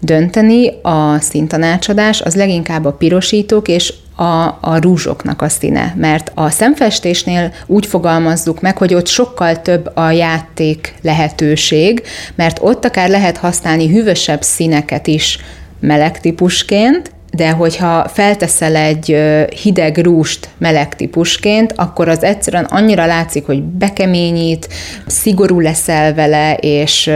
dönteni 0.00 0.68
a 0.82 1.18
színtanácsadás, 1.18 2.20
az 2.20 2.34
leginkább 2.34 2.84
a 2.84 2.92
pirosítók 2.92 3.68
és 3.68 3.94
a, 4.20 4.58
a 4.60 4.78
rúzsoknak 4.80 5.42
a 5.42 5.48
színe, 5.48 5.94
mert 5.96 6.32
a 6.34 6.50
szemfestésnél 6.50 7.52
úgy 7.66 7.86
fogalmazzuk 7.86 8.60
meg, 8.60 8.78
hogy 8.78 8.94
ott 8.94 9.06
sokkal 9.06 9.62
több 9.62 9.90
a 9.94 10.10
játék 10.10 10.94
lehetőség, 11.02 12.02
mert 12.34 12.58
ott 12.62 12.84
akár 12.84 13.08
lehet 13.08 13.36
használni 13.36 13.88
hűvösebb 13.88 14.42
színeket 14.42 15.06
is 15.06 15.38
meleg 15.80 16.20
típusként, 16.20 17.10
de 17.30 17.50
hogyha 17.50 18.08
felteszel 18.08 18.76
egy 18.76 19.16
hideg 19.62 19.98
rúst 19.98 20.48
meleg 20.58 20.96
típusként, 20.96 21.72
akkor 21.76 22.08
az 22.08 22.22
egyszerűen 22.22 22.64
annyira 22.64 23.06
látszik, 23.06 23.46
hogy 23.46 23.62
bekeményít, 23.62 24.68
szigorú 25.06 25.60
leszel 25.60 26.14
vele, 26.14 26.54
és 26.54 27.10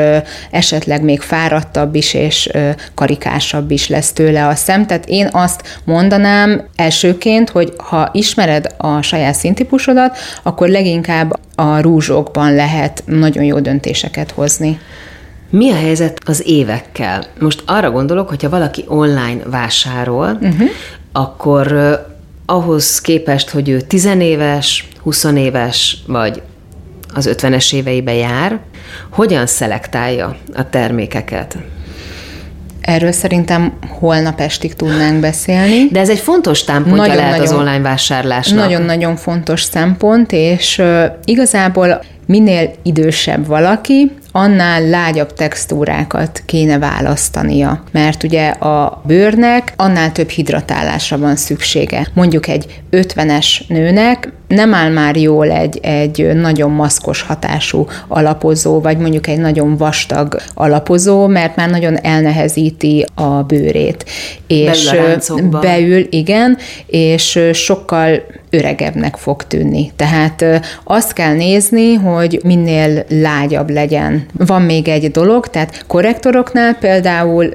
esetleg 0.51 1.03
még 1.03 1.21
fáradtabb 1.21 1.95
is, 1.95 2.15
és 2.15 2.51
karikásabb 2.95 3.71
is 3.71 3.89
lesz 3.89 4.13
tőle 4.13 4.47
a 4.47 4.55
szem. 4.55 4.87
Tehát 4.87 5.07
én 5.07 5.29
azt 5.33 5.81
mondanám 5.85 6.67
elsőként, 6.77 7.51
hogy 7.51 7.73
ha 7.77 8.11
ismered 8.13 8.75
a 8.77 9.03
saját 9.03 9.35
színtípusodat, 9.35 10.17
akkor 10.43 10.69
leginkább 10.69 11.33
a 11.55 11.81
rúzsokban 11.81 12.55
lehet 12.55 13.03
nagyon 13.07 13.45
jó 13.45 13.59
döntéseket 13.61 14.31
hozni. 14.31 14.79
Mi 15.57 15.71
a 15.71 15.75
helyzet 15.75 16.21
az 16.27 16.43
évekkel? 16.47 17.25
Most 17.39 17.63
arra 17.67 17.91
gondolok, 17.91 18.29
hogyha 18.29 18.49
valaki 18.49 18.85
online 18.89 19.43
vásárol, 19.45 20.39
uh-huh. 20.41 20.69
akkor 21.13 21.77
ahhoz 22.47 23.01
képest, 23.01 23.51
hogy 23.51 23.69
ő 23.69 23.81
tizenéves, 23.81 24.89
20 25.03 25.25
éves, 25.25 25.97
vagy 26.07 26.43
az 27.15 27.31
50-es 27.33 27.75
éveibe 27.75 28.15
jár, 28.15 28.59
hogyan 29.11 29.47
szelektálja 29.47 30.37
a 30.55 30.69
termékeket? 30.71 31.57
Erről 32.81 33.13
szerintem 33.13 33.73
holnap 33.89 34.41
estig 34.41 34.75
tudnánk 34.75 35.21
beszélni. 35.21 35.89
De 35.91 36.01
ez 36.01 36.09
egy 36.11 36.19
fontos 36.19 36.65
támpontja 36.65 37.03
nagyon, 37.03 37.17
lehet 37.17 37.39
nagyon, 37.39 37.55
az 37.55 37.61
online 37.61 37.83
vásárlásnak. 37.83 38.59
Nagyon-nagyon 38.59 39.17
fontos 39.17 39.63
szempont, 39.63 40.33
és 40.33 40.83
igazából 41.25 42.03
minél 42.27 42.71
idősebb 42.83 43.47
valaki, 43.47 44.11
annál 44.37 44.89
lágyabb 44.89 45.33
textúrákat 45.33 46.43
kéne 46.47 46.79
választania, 46.79 47.83
mert 47.93 48.23
ugye 48.23 48.49
a 48.49 49.03
bőrnek 49.07 49.73
annál 49.77 50.13
több 50.13 50.29
hidratálásra 50.29 51.19
van 51.19 51.37
szüksége. 51.37 52.07
Mondjuk 52.15 52.49
egy 52.49 52.83
50-es 52.91 53.67
nőnek 53.69 54.33
nem 54.49 54.75
áll 54.75 54.91
már 54.91 55.17
jól 55.17 55.51
egy, 55.51 55.79
egy 55.83 56.35
nagyon 56.35 56.71
maszkos 56.71 57.23
hatású 57.23 57.87
alapozó, 58.09 58.81
vagy 58.81 58.99
mondjuk 58.99 59.27
egy 59.27 59.39
nagyon 59.39 59.77
vastag 59.77 60.37
alapozó, 60.55 61.27
mert 61.27 61.57
már 61.57 61.71
nagyon 61.71 61.97
elnehezíti 61.97 63.07
a 63.15 63.43
bőrét. 63.43 64.05
És 64.47 64.91
beül, 64.91 65.49
beül 65.61 66.07
igen, 66.11 66.59
és 66.87 67.41
sokkal 67.53 68.23
öregebbnek 68.55 69.17
fog 69.17 69.47
tűnni. 69.47 69.93
Tehát 69.97 70.45
azt 70.85 71.13
kell 71.13 71.35
nézni, 71.35 71.95
hogy 71.95 72.41
minél 72.45 73.05
lágyabb 73.09 73.71
legyen. 73.71 74.27
Van 74.33 74.63
még 74.63 74.89
egy 74.89 75.11
dolog, 75.11 75.47
tehát 75.49 75.85
korrektoroknál 75.87 76.75
például 76.75 77.55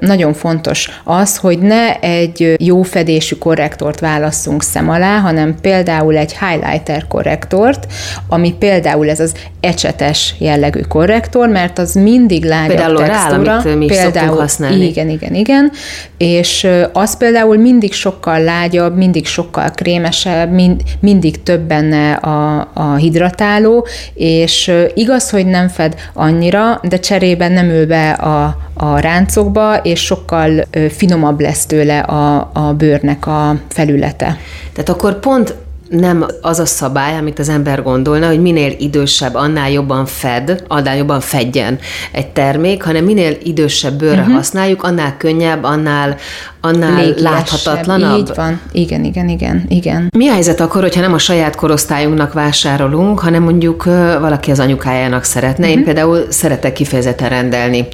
nagyon 0.00 0.32
fontos 0.32 1.00
az, 1.04 1.36
hogy 1.36 1.58
ne 1.58 1.94
egy 2.00 2.54
jó 2.58 2.82
fedésű 2.82 3.36
korrektort 3.36 4.00
válasszunk 4.00 4.62
szem 4.62 4.88
alá, 4.88 5.18
hanem 5.18 5.54
például 5.60 6.16
egy 6.16 6.36
highlighter 6.38 7.06
korrektort, 7.08 7.86
ami 8.28 8.54
például 8.58 9.10
ez 9.10 9.20
az 9.20 9.32
ecsetes 9.60 10.34
jellegű 10.38 10.80
korrektor, 10.80 11.48
mert 11.48 11.78
az 11.78 11.94
mindig 11.94 12.44
lágyabb 12.44 12.76
például 12.76 12.96
textúra. 12.96 13.56
Amit 13.56 13.78
mi 13.78 13.86
például, 13.86 14.36
használni. 14.38 14.84
Igen, 14.84 15.08
igen, 15.08 15.34
igen. 15.34 15.72
És 16.18 16.66
az 16.92 17.16
például 17.16 17.56
mindig 17.56 17.92
sokkal 17.92 18.40
lágyabb, 18.40 18.96
mindig 18.96 19.26
sokkal 19.26 19.70
krémesebb, 19.70 20.32
mind, 20.50 20.82
mindig 21.00 21.42
több 21.42 21.60
benne 21.60 22.12
a, 22.12 22.68
a 22.72 22.94
hidratáló, 22.94 23.86
és 24.14 24.72
igaz, 24.94 25.30
hogy 25.30 25.46
nem 25.46 25.68
fed 25.68 25.94
annyira, 26.12 26.80
de 26.82 26.98
cserében 26.98 27.52
nem 27.52 27.68
ül 27.68 27.86
be 27.86 28.10
a, 28.10 28.56
a 28.74 28.98
ráncokba, 28.98 29.76
és 29.76 30.00
sokkal 30.00 30.64
finomabb 30.90 31.40
lesz 31.40 31.66
tőle 31.66 31.98
a, 31.98 32.50
a 32.52 32.72
bőrnek 32.72 33.26
a 33.26 33.56
felülete. 33.68 34.38
Tehát 34.72 34.88
akkor 34.88 35.20
pont 35.20 35.54
nem 35.94 36.26
az 36.40 36.58
a 36.58 36.66
szabály, 36.66 37.16
amit 37.16 37.38
az 37.38 37.48
ember 37.48 37.82
gondolna, 37.82 38.26
hogy 38.26 38.40
minél 38.40 38.74
idősebb, 38.78 39.34
annál 39.34 39.70
jobban 39.70 40.06
fed, 40.06 40.62
annál 40.68 40.96
jobban 40.96 41.20
fedjen 41.20 41.78
egy 42.12 42.26
termék, 42.26 42.82
hanem 42.82 43.04
minél 43.04 43.36
idősebb 43.42 43.94
bőrre 43.94 44.20
uh-huh. 44.20 44.34
használjuk, 44.34 44.82
annál 44.82 45.16
könnyebb, 45.16 45.62
annál, 45.62 46.16
annál 46.60 47.14
láthatatlanabb. 47.16 48.18
Így 48.18 48.30
van. 48.34 48.60
Igen, 48.72 49.04
igen, 49.04 49.28
igen, 49.28 49.64
igen. 49.68 50.10
Mi 50.16 50.28
a 50.28 50.32
helyzet 50.32 50.60
akkor, 50.60 50.82
hogyha 50.82 51.00
nem 51.00 51.12
a 51.12 51.18
saját 51.18 51.56
korosztályunknak 51.56 52.32
vásárolunk, 52.32 53.18
hanem 53.18 53.42
mondjuk 53.42 53.84
valaki 54.20 54.50
az 54.50 54.60
anyukájának 54.60 55.24
szeretne? 55.24 55.64
Uh-huh. 55.64 55.70
Én 55.70 55.76
mhm. 55.76 55.84
például 55.84 56.24
szeretek 56.28 56.72
kifejezetten 56.72 57.28
rendelni 57.28 57.88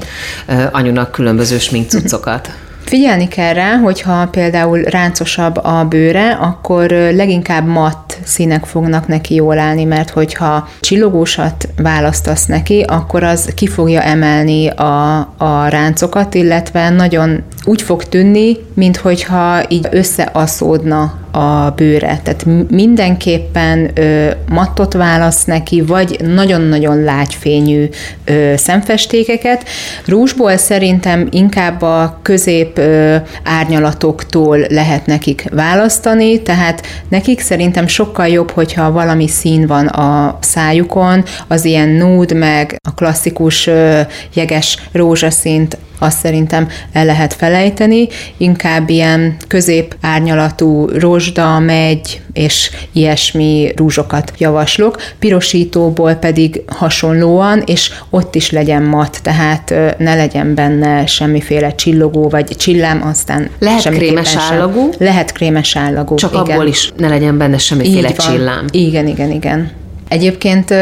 anyunak 0.70 1.10
különböző 1.10 1.58
sminkcuccokat. 1.58 2.46
Uh-huh. 2.46 2.68
Figyelni 2.90 3.28
kell 3.28 3.52
rá, 3.52 3.76
hogyha 3.76 4.28
például 4.30 4.82
ráncosabb 4.82 5.56
a 5.56 5.86
bőre, 5.88 6.30
akkor 6.30 6.90
leginkább 6.90 7.66
matt 7.66 8.18
színek 8.24 8.64
fognak 8.64 9.06
neki 9.06 9.34
jól 9.34 9.58
állni, 9.58 9.84
mert 9.84 10.10
hogyha 10.10 10.68
csillogósat 10.80 11.68
választasz 11.76 12.46
neki, 12.46 12.84
akkor 12.88 13.22
az 13.22 13.52
ki 13.54 13.66
fogja 13.66 14.02
emelni 14.02 14.68
a, 14.68 15.18
a 15.18 15.68
ráncokat, 15.68 16.34
illetve 16.34 16.88
nagyon 16.88 17.42
úgy 17.64 17.82
fog 17.82 18.04
tűnni, 18.04 18.56
minthogyha 18.74 19.62
így 19.68 19.88
összeaszódna 19.90 21.19
a 21.32 21.70
bőre. 21.70 22.20
Tehát 22.22 22.46
mindenképpen 22.70 23.90
ö, 23.94 24.30
mattot 24.48 24.92
válasz 24.92 25.44
neki, 25.44 25.82
vagy 25.82 26.16
nagyon-nagyon 26.34 27.02
lágyfényű 27.02 27.88
ö, 28.24 28.52
szemfestékeket. 28.56 29.68
Rúzsból 30.06 30.56
szerintem 30.56 31.28
inkább 31.30 31.82
a 31.82 32.18
közép 32.22 32.78
ö, 32.78 33.16
árnyalatoktól 33.44 34.58
lehet 34.68 35.06
nekik 35.06 35.48
választani, 35.52 36.42
tehát 36.42 36.86
nekik 37.08 37.40
szerintem 37.40 37.86
sokkal 37.86 38.26
jobb, 38.26 38.50
hogyha 38.50 38.92
valami 38.92 39.28
szín 39.28 39.66
van 39.66 39.86
a 39.86 40.38
szájukon, 40.40 41.24
az 41.48 41.64
ilyen 41.64 41.88
nude, 41.88 42.34
meg 42.34 42.76
a 42.88 42.94
klasszikus 42.94 43.66
ö, 43.66 44.00
jeges 44.34 44.78
rózsaszínt 44.92 45.78
azt 46.00 46.18
szerintem 46.18 46.68
el 46.92 47.04
lehet 47.04 47.34
felejteni, 47.34 48.08
inkább 48.36 48.88
ilyen 48.88 49.36
közép 49.48 49.96
árnyalatú 50.00 50.86
rozsda, 50.86 51.58
megy, 51.58 52.20
és 52.32 52.70
ilyesmi 52.92 53.72
rúzsokat 53.76 54.32
javaslok. 54.38 54.96
Pirosítóból 55.18 56.14
pedig 56.14 56.62
hasonlóan, 56.66 57.62
és 57.66 57.92
ott 58.10 58.34
is 58.34 58.50
legyen 58.50 58.82
mat, 58.82 59.18
tehát 59.22 59.74
ne 59.98 60.14
legyen 60.14 60.54
benne 60.54 61.06
semmiféle 61.06 61.74
csillogó, 61.74 62.28
vagy 62.28 62.56
csillám, 62.56 63.02
aztán 63.06 63.50
Lehet 63.58 63.88
krémes 63.88 64.36
állagú? 64.36 64.90
Lehet 64.98 65.32
krémes 65.32 65.76
állagú, 65.76 66.14
Csak 66.14 66.32
igen. 66.32 66.44
abból 66.44 66.66
is 66.66 66.92
ne 66.96 67.08
legyen 67.08 67.38
benne 67.38 67.58
semmiféle 67.58 68.12
csillám. 68.12 68.64
Igen, 68.70 69.06
igen, 69.06 69.30
igen. 69.30 69.70
Egyébként 70.10 70.74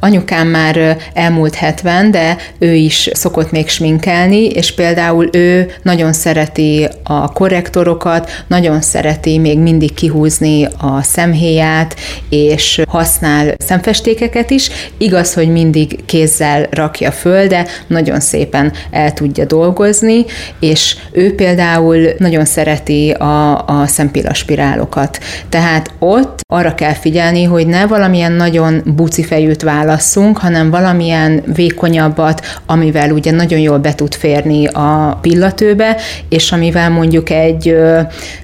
anyukám 0.00 0.48
már 0.48 0.96
elmúlt 1.14 1.54
70, 1.54 2.10
de 2.10 2.36
ő 2.58 2.74
is 2.74 3.10
szokott 3.12 3.50
még 3.50 3.68
sminkelni, 3.68 4.46
és 4.46 4.74
például 4.74 5.28
ő 5.32 5.70
nagyon 5.82 6.12
szereti 6.12 6.88
a 7.02 7.32
korrektorokat, 7.32 8.30
nagyon 8.46 8.80
szereti 8.80 9.38
még 9.38 9.58
mindig 9.58 9.94
kihúzni 9.94 10.64
a 10.64 11.02
szemhéját, 11.02 11.96
és 12.28 12.82
használ 12.88 13.54
szemfestékeket 13.58 14.50
is. 14.50 14.68
Igaz, 14.98 15.34
hogy 15.34 15.48
mindig 15.48 16.04
kézzel 16.04 16.66
rakja 16.70 17.10
föl, 17.10 17.46
de 17.46 17.66
nagyon 17.86 18.20
szépen 18.20 18.72
el 18.90 19.12
tudja 19.12 19.44
dolgozni, 19.44 20.24
és 20.60 20.96
ő 21.12 21.34
például 21.34 21.98
nagyon 22.18 22.44
szereti 22.44 23.10
a, 23.10 23.66
a 23.66 23.86
szempillaspirálokat. 23.86 25.18
Tehát 25.48 25.90
ott 25.98 26.40
arra 26.48 26.74
kell 26.74 26.94
figyelni, 26.94 27.44
hogy 27.44 27.66
ne 27.66 27.86
valamilyen 27.86 28.32
nagyon 28.32 28.75
buci 28.84 29.24
fejűt 29.24 29.62
válasszunk, 29.62 30.38
hanem 30.38 30.70
valamilyen 30.70 31.42
vékonyabbat, 31.54 32.46
amivel 32.66 33.10
ugye 33.10 33.30
nagyon 33.30 33.58
jól 33.58 33.78
be 33.78 33.94
tud 33.94 34.14
férni 34.14 34.66
a 34.66 35.18
pillatőbe, 35.20 35.96
és 36.28 36.52
amivel 36.52 36.90
mondjuk 36.90 37.30
egy 37.30 37.76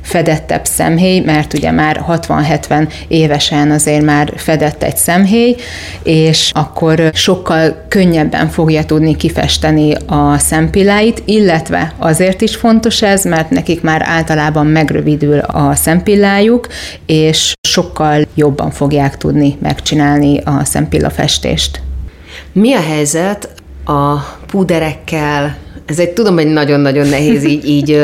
fedettebb 0.02 0.64
szemhéj, 0.64 1.20
mert 1.20 1.54
ugye 1.54 1.70
már 1.70 2.04
60-70 2.08 2.92
évesen 3.08 3.70
azért 3.70 4.04
már 4.04 4.32
fedett 4.36 4.82
egy 4.82 4.96
szemhéj, 4.96 5.56
és 6.02 6.50
akkor 6.54 7.10
sokkal 7.14 7.84
könnyebben 7.88 8.48
fogja 8.48 8.84
tudni 8.84 9.16
kifesteni 9.16 9.94
a 10.06 10.38
szempilláit, 10.38 11.22
illetve 11.24 11.92
azért 11.98 12.40
is 12.40 12.56
fontos 12.56 13.02
ez, 13.02 13.24
mert 13.24 13.50
nekik 13.50 13.82
már 13.82 14.02
általában 14.06 14.66
megrövidül 14.66 15.38
a 15.38 15.74
szempillájuk, 15.74 16.66
és 17.06 17.52
sokkal 17.68 18.24
jobban 18.34 18.70
fogják 18.70 19.16
tudni 19.16 19.56
megcsinálni 19.60 20.21
csinálni 20.22 20.40
a 20.44 20.64
szempillafestést. 20.64 21.80
Mi 22.52 22.74
a 22.74 22.80
helyzet 22.80 23.48
a 23.84 24.16
púderekkel, 24.46 25.56
ez 25.86 25.98
egy 25.98 26.10
tudom, 26.10 26.34
hogy 26.34 26.46
nagyon-nagyon 26.46 27.06
nehéz 27.06 27.44
így, 27.44 27.68
így, 27.68 28.02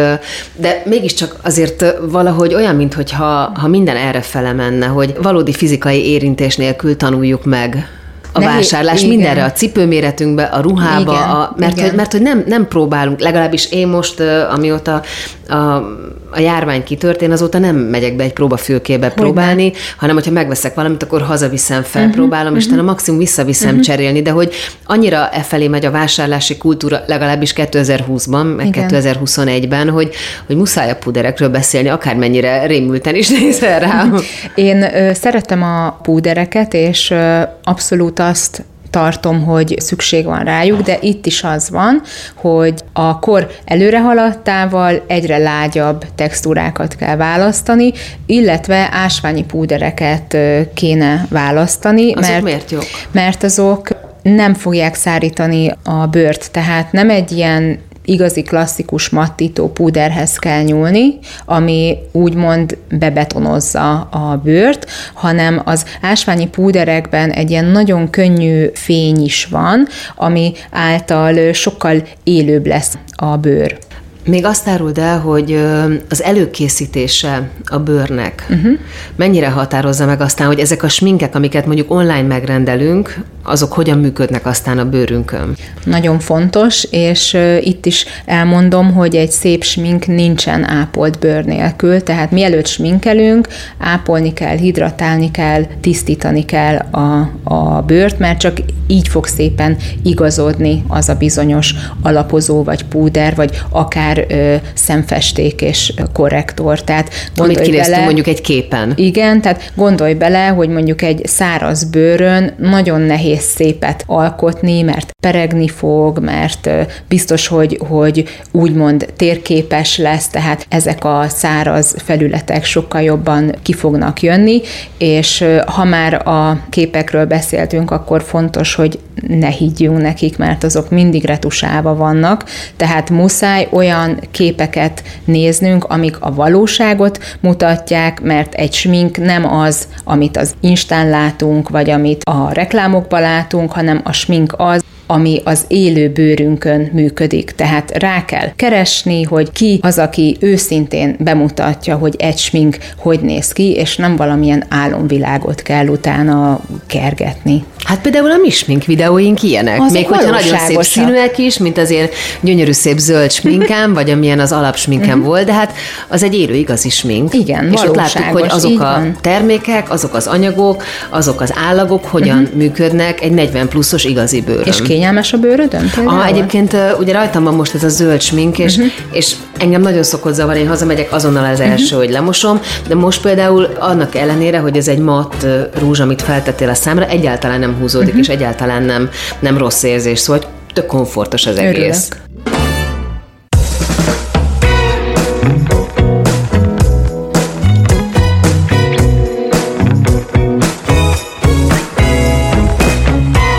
de 0.56 0.82
mégiscsak 0.84 1.36
azért 1.42 1.84
valahogy 2.10 2.54
olyan, 2.54 2.74
mintha 2.74 3.52
ha 3.54 3.68
minden 3.68 3.96
erre 3.96 4.20
fele 4.20 4.52
menne, 4.52 4.86
hogy 4.86 5.14
valódi 5.22 5.52
fizikai 5.52 6.06
érintés 6.06 6.56
nélkül 6.56 6.96
tanuljuk 6.96 7.44
meg 7.44 7.88
a 8.32 8.38
Nehéz, 8.38 8.54
vásárlás 8.54 9.02
igen. 9.02 9.16
mindenre, 9.16 9.44
a 9.44 9.52
cipőméretünkbe, 9.52 10.42
a 10.42 10.60
ruhába, 10.60 11.12
igen, 11.12 11.30
a, 11.30 11.54
mert, 11.56 11.72
igen. 11.72 11.88
Hogy, 11.88 11.96
mert 11.96 12.12
hogy 12.12 12.22
nem, 12.22 12.44
nem 12.46 12.68
próbálunk, 12.68 13.20
legalábbis 13.20 13.70
én 13.70 13.88
most, 13.88 14.20
amióta 14.50 15.02
a 15.48 15.80
a 16.30 16.40
járvány 16.40 16.84
kitört, 16.84 17.22
én 17.22 17.30
azóta 17.30 17.58
nem 17.58 17.76
megyek 17.76 18.16
be 18.16 18.22
egy 18.24 18.32
próbafülkébe 18.32 19.08
próbálni, 19.10 19.64
ne? 19.64 19.78
hanem 19.96 20.14
hogyha 20.14 20.30
megveszek 20.30 20.74
valamit, 20.74 21.02
akkor 21.02 21.22
hazaviszem, 21.22 21.82
felpróbálom, 21.82 22.44
uh-huh, 22.44 22.58
és 22.58 22.64
uh-huh. 22.64 22.78
utána 22.78 22.92
maximum 22.92 23.18
visszaviszem 23.18 23.68
uh-huh. 23.68 23.84
cserélni, 23.84 24.22
de 24.22 24.30
hogy 24.30 24.54
annyira 24.84 25.28
e 25.30 25.40
felé 25.40 25.68
megy 25.68 25.84
a 25.84 25.90
vásárlási 25.90 26.56
kultúra, 26.56 27.00
legalábbis 27.06 27.52
2020-ban, 27.56 28.56
meg 28.56 28.66
Igen. 28.66 28.88
2021-ben, 28.90 29.90
hogy, 29.90 30.14
hogy 30.46 30.56
muszáj 30.56 30.90
a 30.90 30.96
puderekről 30.96 31.48
beszélni, 31.48 31.88
akármennyire 31.88 32.66
rémülten 32.66 33.14
is 33.14 33.28
nézel 33.28 33.80
rá. 33.80 34.06
Én 34.54 34.82
ö, 34.94 35.12
szeretem 35.12 35.62
a 35.62 35.98
púdereket, 36.02 36.74
és 36.74 37.10
ö, 37.10 37.40
abszolút 37.62 38.18
azt 38.18 38.64
tartom, 38.90 39.44
hogy 39.44 39.74
szükség 39.78 40.24
van 40.24 40.44
rájuk, 40.44 40.80
de 40.80 40.98
itt 41.00 41.26
is 41.26 41.42
az 41.42 41.70
van, 41.70 42.02
hogy 42.34 42.74
a 42.92 43.18
kor 43.18 43.50
előre 43.64 44.00
haladtával 44.00 45.04
egyre 45.06 45.38
lágyabb 45.38 46.04
textúrákat 46.14 46.96
kell 46.96 47.16
választani, 47.16 47.92
illetve 48.26 48.88
ásványi 48.92 49.44
púdereket 49.44 50.36
kéne 50.74 51.26
választani. 51.30 52.12
Azok 52.12 52.30
mert, 52.30 52.42
miért 52.42 52.70
jók? 52.70 52.84
Mert 53.10 53.42
azok 53.42 53.88
nem 54.22 54.54
fogják 54.54 54.94
szárítani 54.94 55.72
a 55.84 56.06
bőrt, 56.06 56.50
tehát 56.50 56.92
nem 56.92 57.10
egy 57.10 57.32
ilyen 57.32 57.78
igazi 58.08 58.42
klasszikus 58.42 59.08
mattító 59.08 59.72
púderhez 59.72 60.36
kell 60.36 60.62
nyúlni, 60.62 61.18
ami 61.44 61.98
úgymond 62.12 62.78
bebetonozza 62.90 64.00
a 64.00 64.40
bőrt, 64.44 64.90
hanem 65.14 65.62
az 65.64 65.84
ásványi 66.00 66.48
púderekben 66.48 67.30
egy 67.30 67.50
ilyen 67.50 67.64
nagyon 67.64 68.10
könnyű 68.10 68.70
fény 68.72 69.24
is 69.24 69.44
van, 69.44 69.86
ami 70.16 70.52
által 70.70 71.52
sokkal 71.52 72.02
élőbb 72.24 72.66
lesz 72.66 72.98
a 73.16 73.36
bőr. 73.36 73.78
Még 74.24 74.44
azt 74.44 74.68
áruld 74.68 74.98
el, 74.98 75.18
hogy 75.18 75.64
az 76.08 76.22
előkészítése 76.22 77.50
a 77.64 77.78
bőrnek 77.78 78.46
uh-huh. 78.50 78.72
mennyire 79.16 79.48
határozza 79.48 80.06
meg 80.06 80.20
aztán, 80.20 80.46
hogy 80.46 80.58
ezek 80.58 80.82
a 80.82 80.88
sminkek, 80.88 81.34
amiket 81.34 81.66
mondjuk 81.66 81.90
online 81.90 82.22
megrendelünk, 82.22 83.24
azok 83.48 83.72
hogyan 83.72 83.98
működnek 83.98 84.46
aztán 84.46 84.78
a 84.78 84.84
bőrünkön? 84.84 85.56
Nagyon 85.84 86.18
fontos, 86.18 86.84
és 86.90 87.36
itt 87.60 87.86
is 87.86 88.04
elmondom, 88.24 88.92
hogy 88.92 89.16
egy 89.16 89.30
szép 89.30 89.64
smink 89.64 90.06
nincsen 90.06 90.68
ápolt 90.68 91.18
bőr 91.18 91.44
nélkül, 91.44 92.02
tehát 92.02 92.30
mielőtt 92.30 92.66
sminkelünk, 92.66 93.48
ápolni 93.78 94.32
kell, 94.32 94.56
hidratálni 94.56 95.30
kell, 95.30 95.66
tisztítani 95.80 96.44
kell 96.44 96.76
a, 96.76 97.30
a 97.44 97.82
bőrt, 97.82 98.18
mert 98.18 98.38
csak 98.38 98.58
így 98.86 99.08
fog 99.08 99.26
szépen 99.26 99.76
igazodni 100.02 100.84
az 100.88 101.08
a 101.08 101.14
bizonyos 101.14 101.74
alapozó, 102.02 102.62
vagy 102.62 102.84
púder, 102.84 103.34
vagy 103.34 103.62
akár 103.70 104.24
ö, 104.28 104.54
szemfesték 104.74 105.60
és 105.60 105.92
korrektor. 106.12 106.82
Tehát 106.82 107.10
Amit 107.36 107.70
bele, 107.70 108.04
mondjuk 108.04 108.26
egy 108.26 108.40
képen. 108.40 108.92
Igen, 108.96 109.40
tehát 109.40 109.72
gondolj 109.74 110.14
bele, 110.14 110.46
hogy 110.46 110.68
mondjuk 110.68 111.02
egy 111.02 111.20
száraz 111.26 111.84
bőrön 111.84 112.54
nagyon 112.58 113.00
nehéz 113.00 113.37
egész 113.38 113.54
szépet 113.54 114.04
alkotni, 114.06 114.82
mert 114.82 115.10
peregni 115.22 115.68
fog, 115.68 116.18
mert 116.18 116.70
biztos, 117.08 117.46
hogy, 117.46 117.80
hogy 117.88 118.24
úgymond 118.50 119.12
térképes 119.16 119.98
lesz, 119.98 120.28
tehát 120.28 120.66
ezek 120.68 121.04
a 121.04 121.24
száraz 121.28 121.94
felületek 121.98 122.64
sokkal 122.64 123.02
jobban 123.02 123.54
ki 123.62 123.72
fognak 123.72 124.22
jönni, 124.22 124.60
és 124.98 125.44
ha 125.66 125.84
már 125.84 126.28
a 126.28 126.60
képekről 126.70 127.26
beszéltünk, 127.26 127.90
akkor 127.90 128.22
fontos, 128.22 128.74
hogy 128.74 128.98
ne 129.26 129.48
higgyünk 129.48 130.00
nekik, 130.00 130.38
mert 130.38 130.64
azok 130.64 130.90
mindig 130.90 131.24
retusálva 131.24 131.94
vannak, 131.94 132.44
tehát 132.76 133.10
muszáj 133.10 133.68
olyan 133.70 134.20
képeket 134.30 135.02
néznünk, 135.24 135.84
amik 135.84 136.16
a 136.20 136.34
valóságot 136.34 137.18
mutatják, 137.40 138.20
mert 138.20 138.54
egy 138.54 138.72
smink 138.72 139.16
nem 139.16 139.52
az, 139.52 139.88
amit 140.04 140.36
az 140.36 140.54
Instán 140.60 141.08
látunk, 141.08 141.68
vagy 141.68 141.90
amit 141.90 142.22
a 142.24 142.52
reklámokban 142.52 143.20
látunk, 143.28 143.72
hanem 143.72 144.00
a 144.04 144.12
smink 144.12 144.54
az, 144.56 144.84
ami 145.10 145.40
az 145.44 145.64
élő 145.68 146.08
bőrünkön 146.08 146.90
működik. 146.92 147.50
Tehát 147.50 147.90
rá 147.90 148.24
kell 148.24 148.52
keresni, 148.56 149.22
hogy 149.22 149.52
ki 149.52 149.78
az, 149.82 149.98
aki 149.98 150.36
őszintén 150.40 151.16
bemutatja, 151.18 151.96
hogy 151.96 152.14
egy 152.18 152.38
smink 152.38 152.76
hogy 152.98 153.20
néz 153.20 153.52
ki, 153.52 153.72
és 153.72 153.96
nem 153.96 154.16
valamilyen 154.16 154.64
álomvilágot 154.68 155.62
kell 155.62 155.86
utána 155.86 156.60
kergetni. 156.86 157.64
Hát 157.84 158.00
például 158.00 158.30
a 158.30 158.36
mi 158.36 158.50
smink 158.50 158.84
videóink 158.84 159.42
ilyenek. 159.42 159.80
Azok 159.80 159.92
Még 159.92 160.06
hogyha 160.06 160.30
nagyon 160.30 160.58
szép 160.58 160.82
színűek 160.82 161.38
is, 161.38 161.58
mint 161.58 161.78
azért 161.78 162.14
gyönyörű 162.40 162.72
szép 162.72 162.98
zöld 162.98 163.30
sminkám, 163.30 163.94
vagy 163.94 164.10
amilyen 164.10 164.40
az 164.40 164.52
alapsminkem 164.52 165.22
volt, 165.22 165.46
de 165.46 165.52
hát 165.52 165.72
az 166.08 166.22
egy 166.22 166.34
élő 166.34 166.54
igazi 166.54 166.90
smink. 166.90 167.34
Igen, 167.34 167.72
És 167.72 167.80
ott 167.82 167.94
láttuk, 167.94 168.22
hogy 168.22 168.46
azok 168.48 168.80
a 168.80 169.02
termékek, 169.20 169.90
azok 169.90 170.14
az 170.14 170.26
anyagok, 170.26 170.84
azok 171.10 171.40
az 171.40 171.52
állagok 171.68 172.04
hogyan 172.04 172.38
uh-huh. 172.38 172.56
működnek 172.56 173.22
egy 173.22 173.32
40 173.32 173.68
pluszos 173.68 174.04
igazi 174.04 174.40
bőrön. 174.40 174.66
És 174.66 174.82
kényelmes 174.98 175.32
a 175.32 175.38
bőrödön? 175.38 175.90
Ah, 176.04 176.26
egyébként 176.26 176.76
ugye 176.98 177.12
rajtam 177.12 177.44
van 177.44 177.54
most 177.54 177.74
ez 177.74 177.84
a 177.84 177.88
zöld 177.88 178.20
smink, 178.20 178.58
és, 178.58 178.76
uh-huh. 178.76 178.92
és 179.10 179.34
engem 179.58 179.80
nagyon 179.80 180.02
szokott 180.02 180.34
zavarni, 180.34 180.60
én 180.60 180.68
hazamegyek 180.68 181.12
azonnal 181.12 181.44
az 181.44 181.60
első, 181.60 181.84
uh-huh. 181.84 181.98
hogy 181.98 182.10
lemosom, 182.10 182.60
de 182.88 182.94
most 182.94 183.22
például 183.22 183.68
annak 183.78 184.14
ellenére, 184.14 184.58
hogy 184.58 184.76
ez 184.76 184.88
egy 184.88 184.98
matt 184.98 185.46
rúzs, 185.78 186.00
amit 186.00 186.22
feltettél 186.22 186.68
a 186.68 186.74
számra, 186.74 187.06
egyáltalán 187.06 187.60
nem 187.60 187.76
húzódik, 187.80 188.08
uh-huh. 188.08 188.22
és 188.22 188.28
egyáltalán 188.28 188.82
nem, 188.82 189.08
nem 189.38 189.58
rossz 189.58 189.82
érzés, 189.82 190.18
szóval 190.18 190.42
tök 190.72 190.86
komfortos 190.86 191.46
az 191.46 191.56
egész. 191.56 192.08
Örülök. 192.10 192.27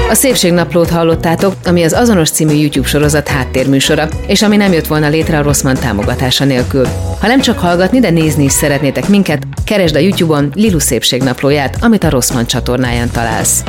A 0.09 0.13
Szépségnaplót 0.13 0.89
hallottátok, 0.89 1.53
ami 1.65 1.83
az 1.83 1.93
azonos 1.93 2.29
című 2.29 2.53
YouTube 2.53 2.87
sorozat 2.87 3.27
háttérműsora, 3.27 4.07
és 4.27 4.41
ami 4.41 4.55
nem 4.55 4.73
jött 4.73 4.87
volna 4.87 5.07
létre 5.07 5.37
a 5.37 5.41
Rosszman 5.41 5.75
támogatása 5.75 6.45
nélkül. 6.45 6.87
Ha 7.19 7.27
nem 7.27 7.41
csak 7.41 7.59
hallgatni, 7.59 7.99
de 7.99 8.09
nézni 8.09 8.43
is 8.43 8.51
szeretnétek 8.51 9.07
minket, 9.07 9.47
keresd 9.65 9.95
a 9.95 9.99
YouTube-on 9.99 10.51
Lilu 10.55 10.79
Szépségnaplóját, 10.79 11.77
amit 11.81 12.03
a 12.03 12.09
Rosszman 12.09 12.45
csatornáján 12.45 13.11
találsz. 13.11 13.63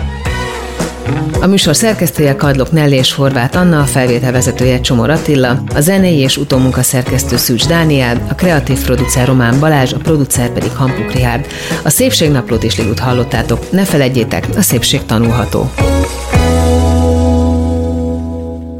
A 1.41 1.47
műsor 1.47 1.77
szerkesztője 1.77 2.37
Kadlok 2.37 2.73
Nelly 2.73 2.95
és 2.95 3.13
Horváth 3.13 3.57
Anna, 3.57 3.81
a 3.81 3.85
felvételvezetője 3.85 4.81
Csomor 4.81 5.11
Attila, 5.11 5.63
a 5.75 5.81
zenei 5.81 6.17
és 6.17 6.37
utómunka 6.37 6.83
szerkesztő 6.83 7.37
Szűcs 7.37 7.67
Dániel, 7.67 8.27
a 8.31 8.35
kreatív 8.35 8.85
producer 8.85 9.27
Román 9.27 9.61
Balázs, 9.61 9.93
a 9.93 9.99
producer 9.99 10.49
pedig 10.51 10.71
Hampuk 10.71 11.13
Rihárd. 11.13 11.47
A 11.85 11.91
Szépségnaplót 11.91 12.63
is 12.63 12.77
Lilut 12.77 12.99
hallottátok. 12.99 13.71
Ne 13.71 13.85
felejtjétek, 13.85 14.47
a 14.57 14.63
szépség 14.63 15.05
tanulható. 15.05 15.71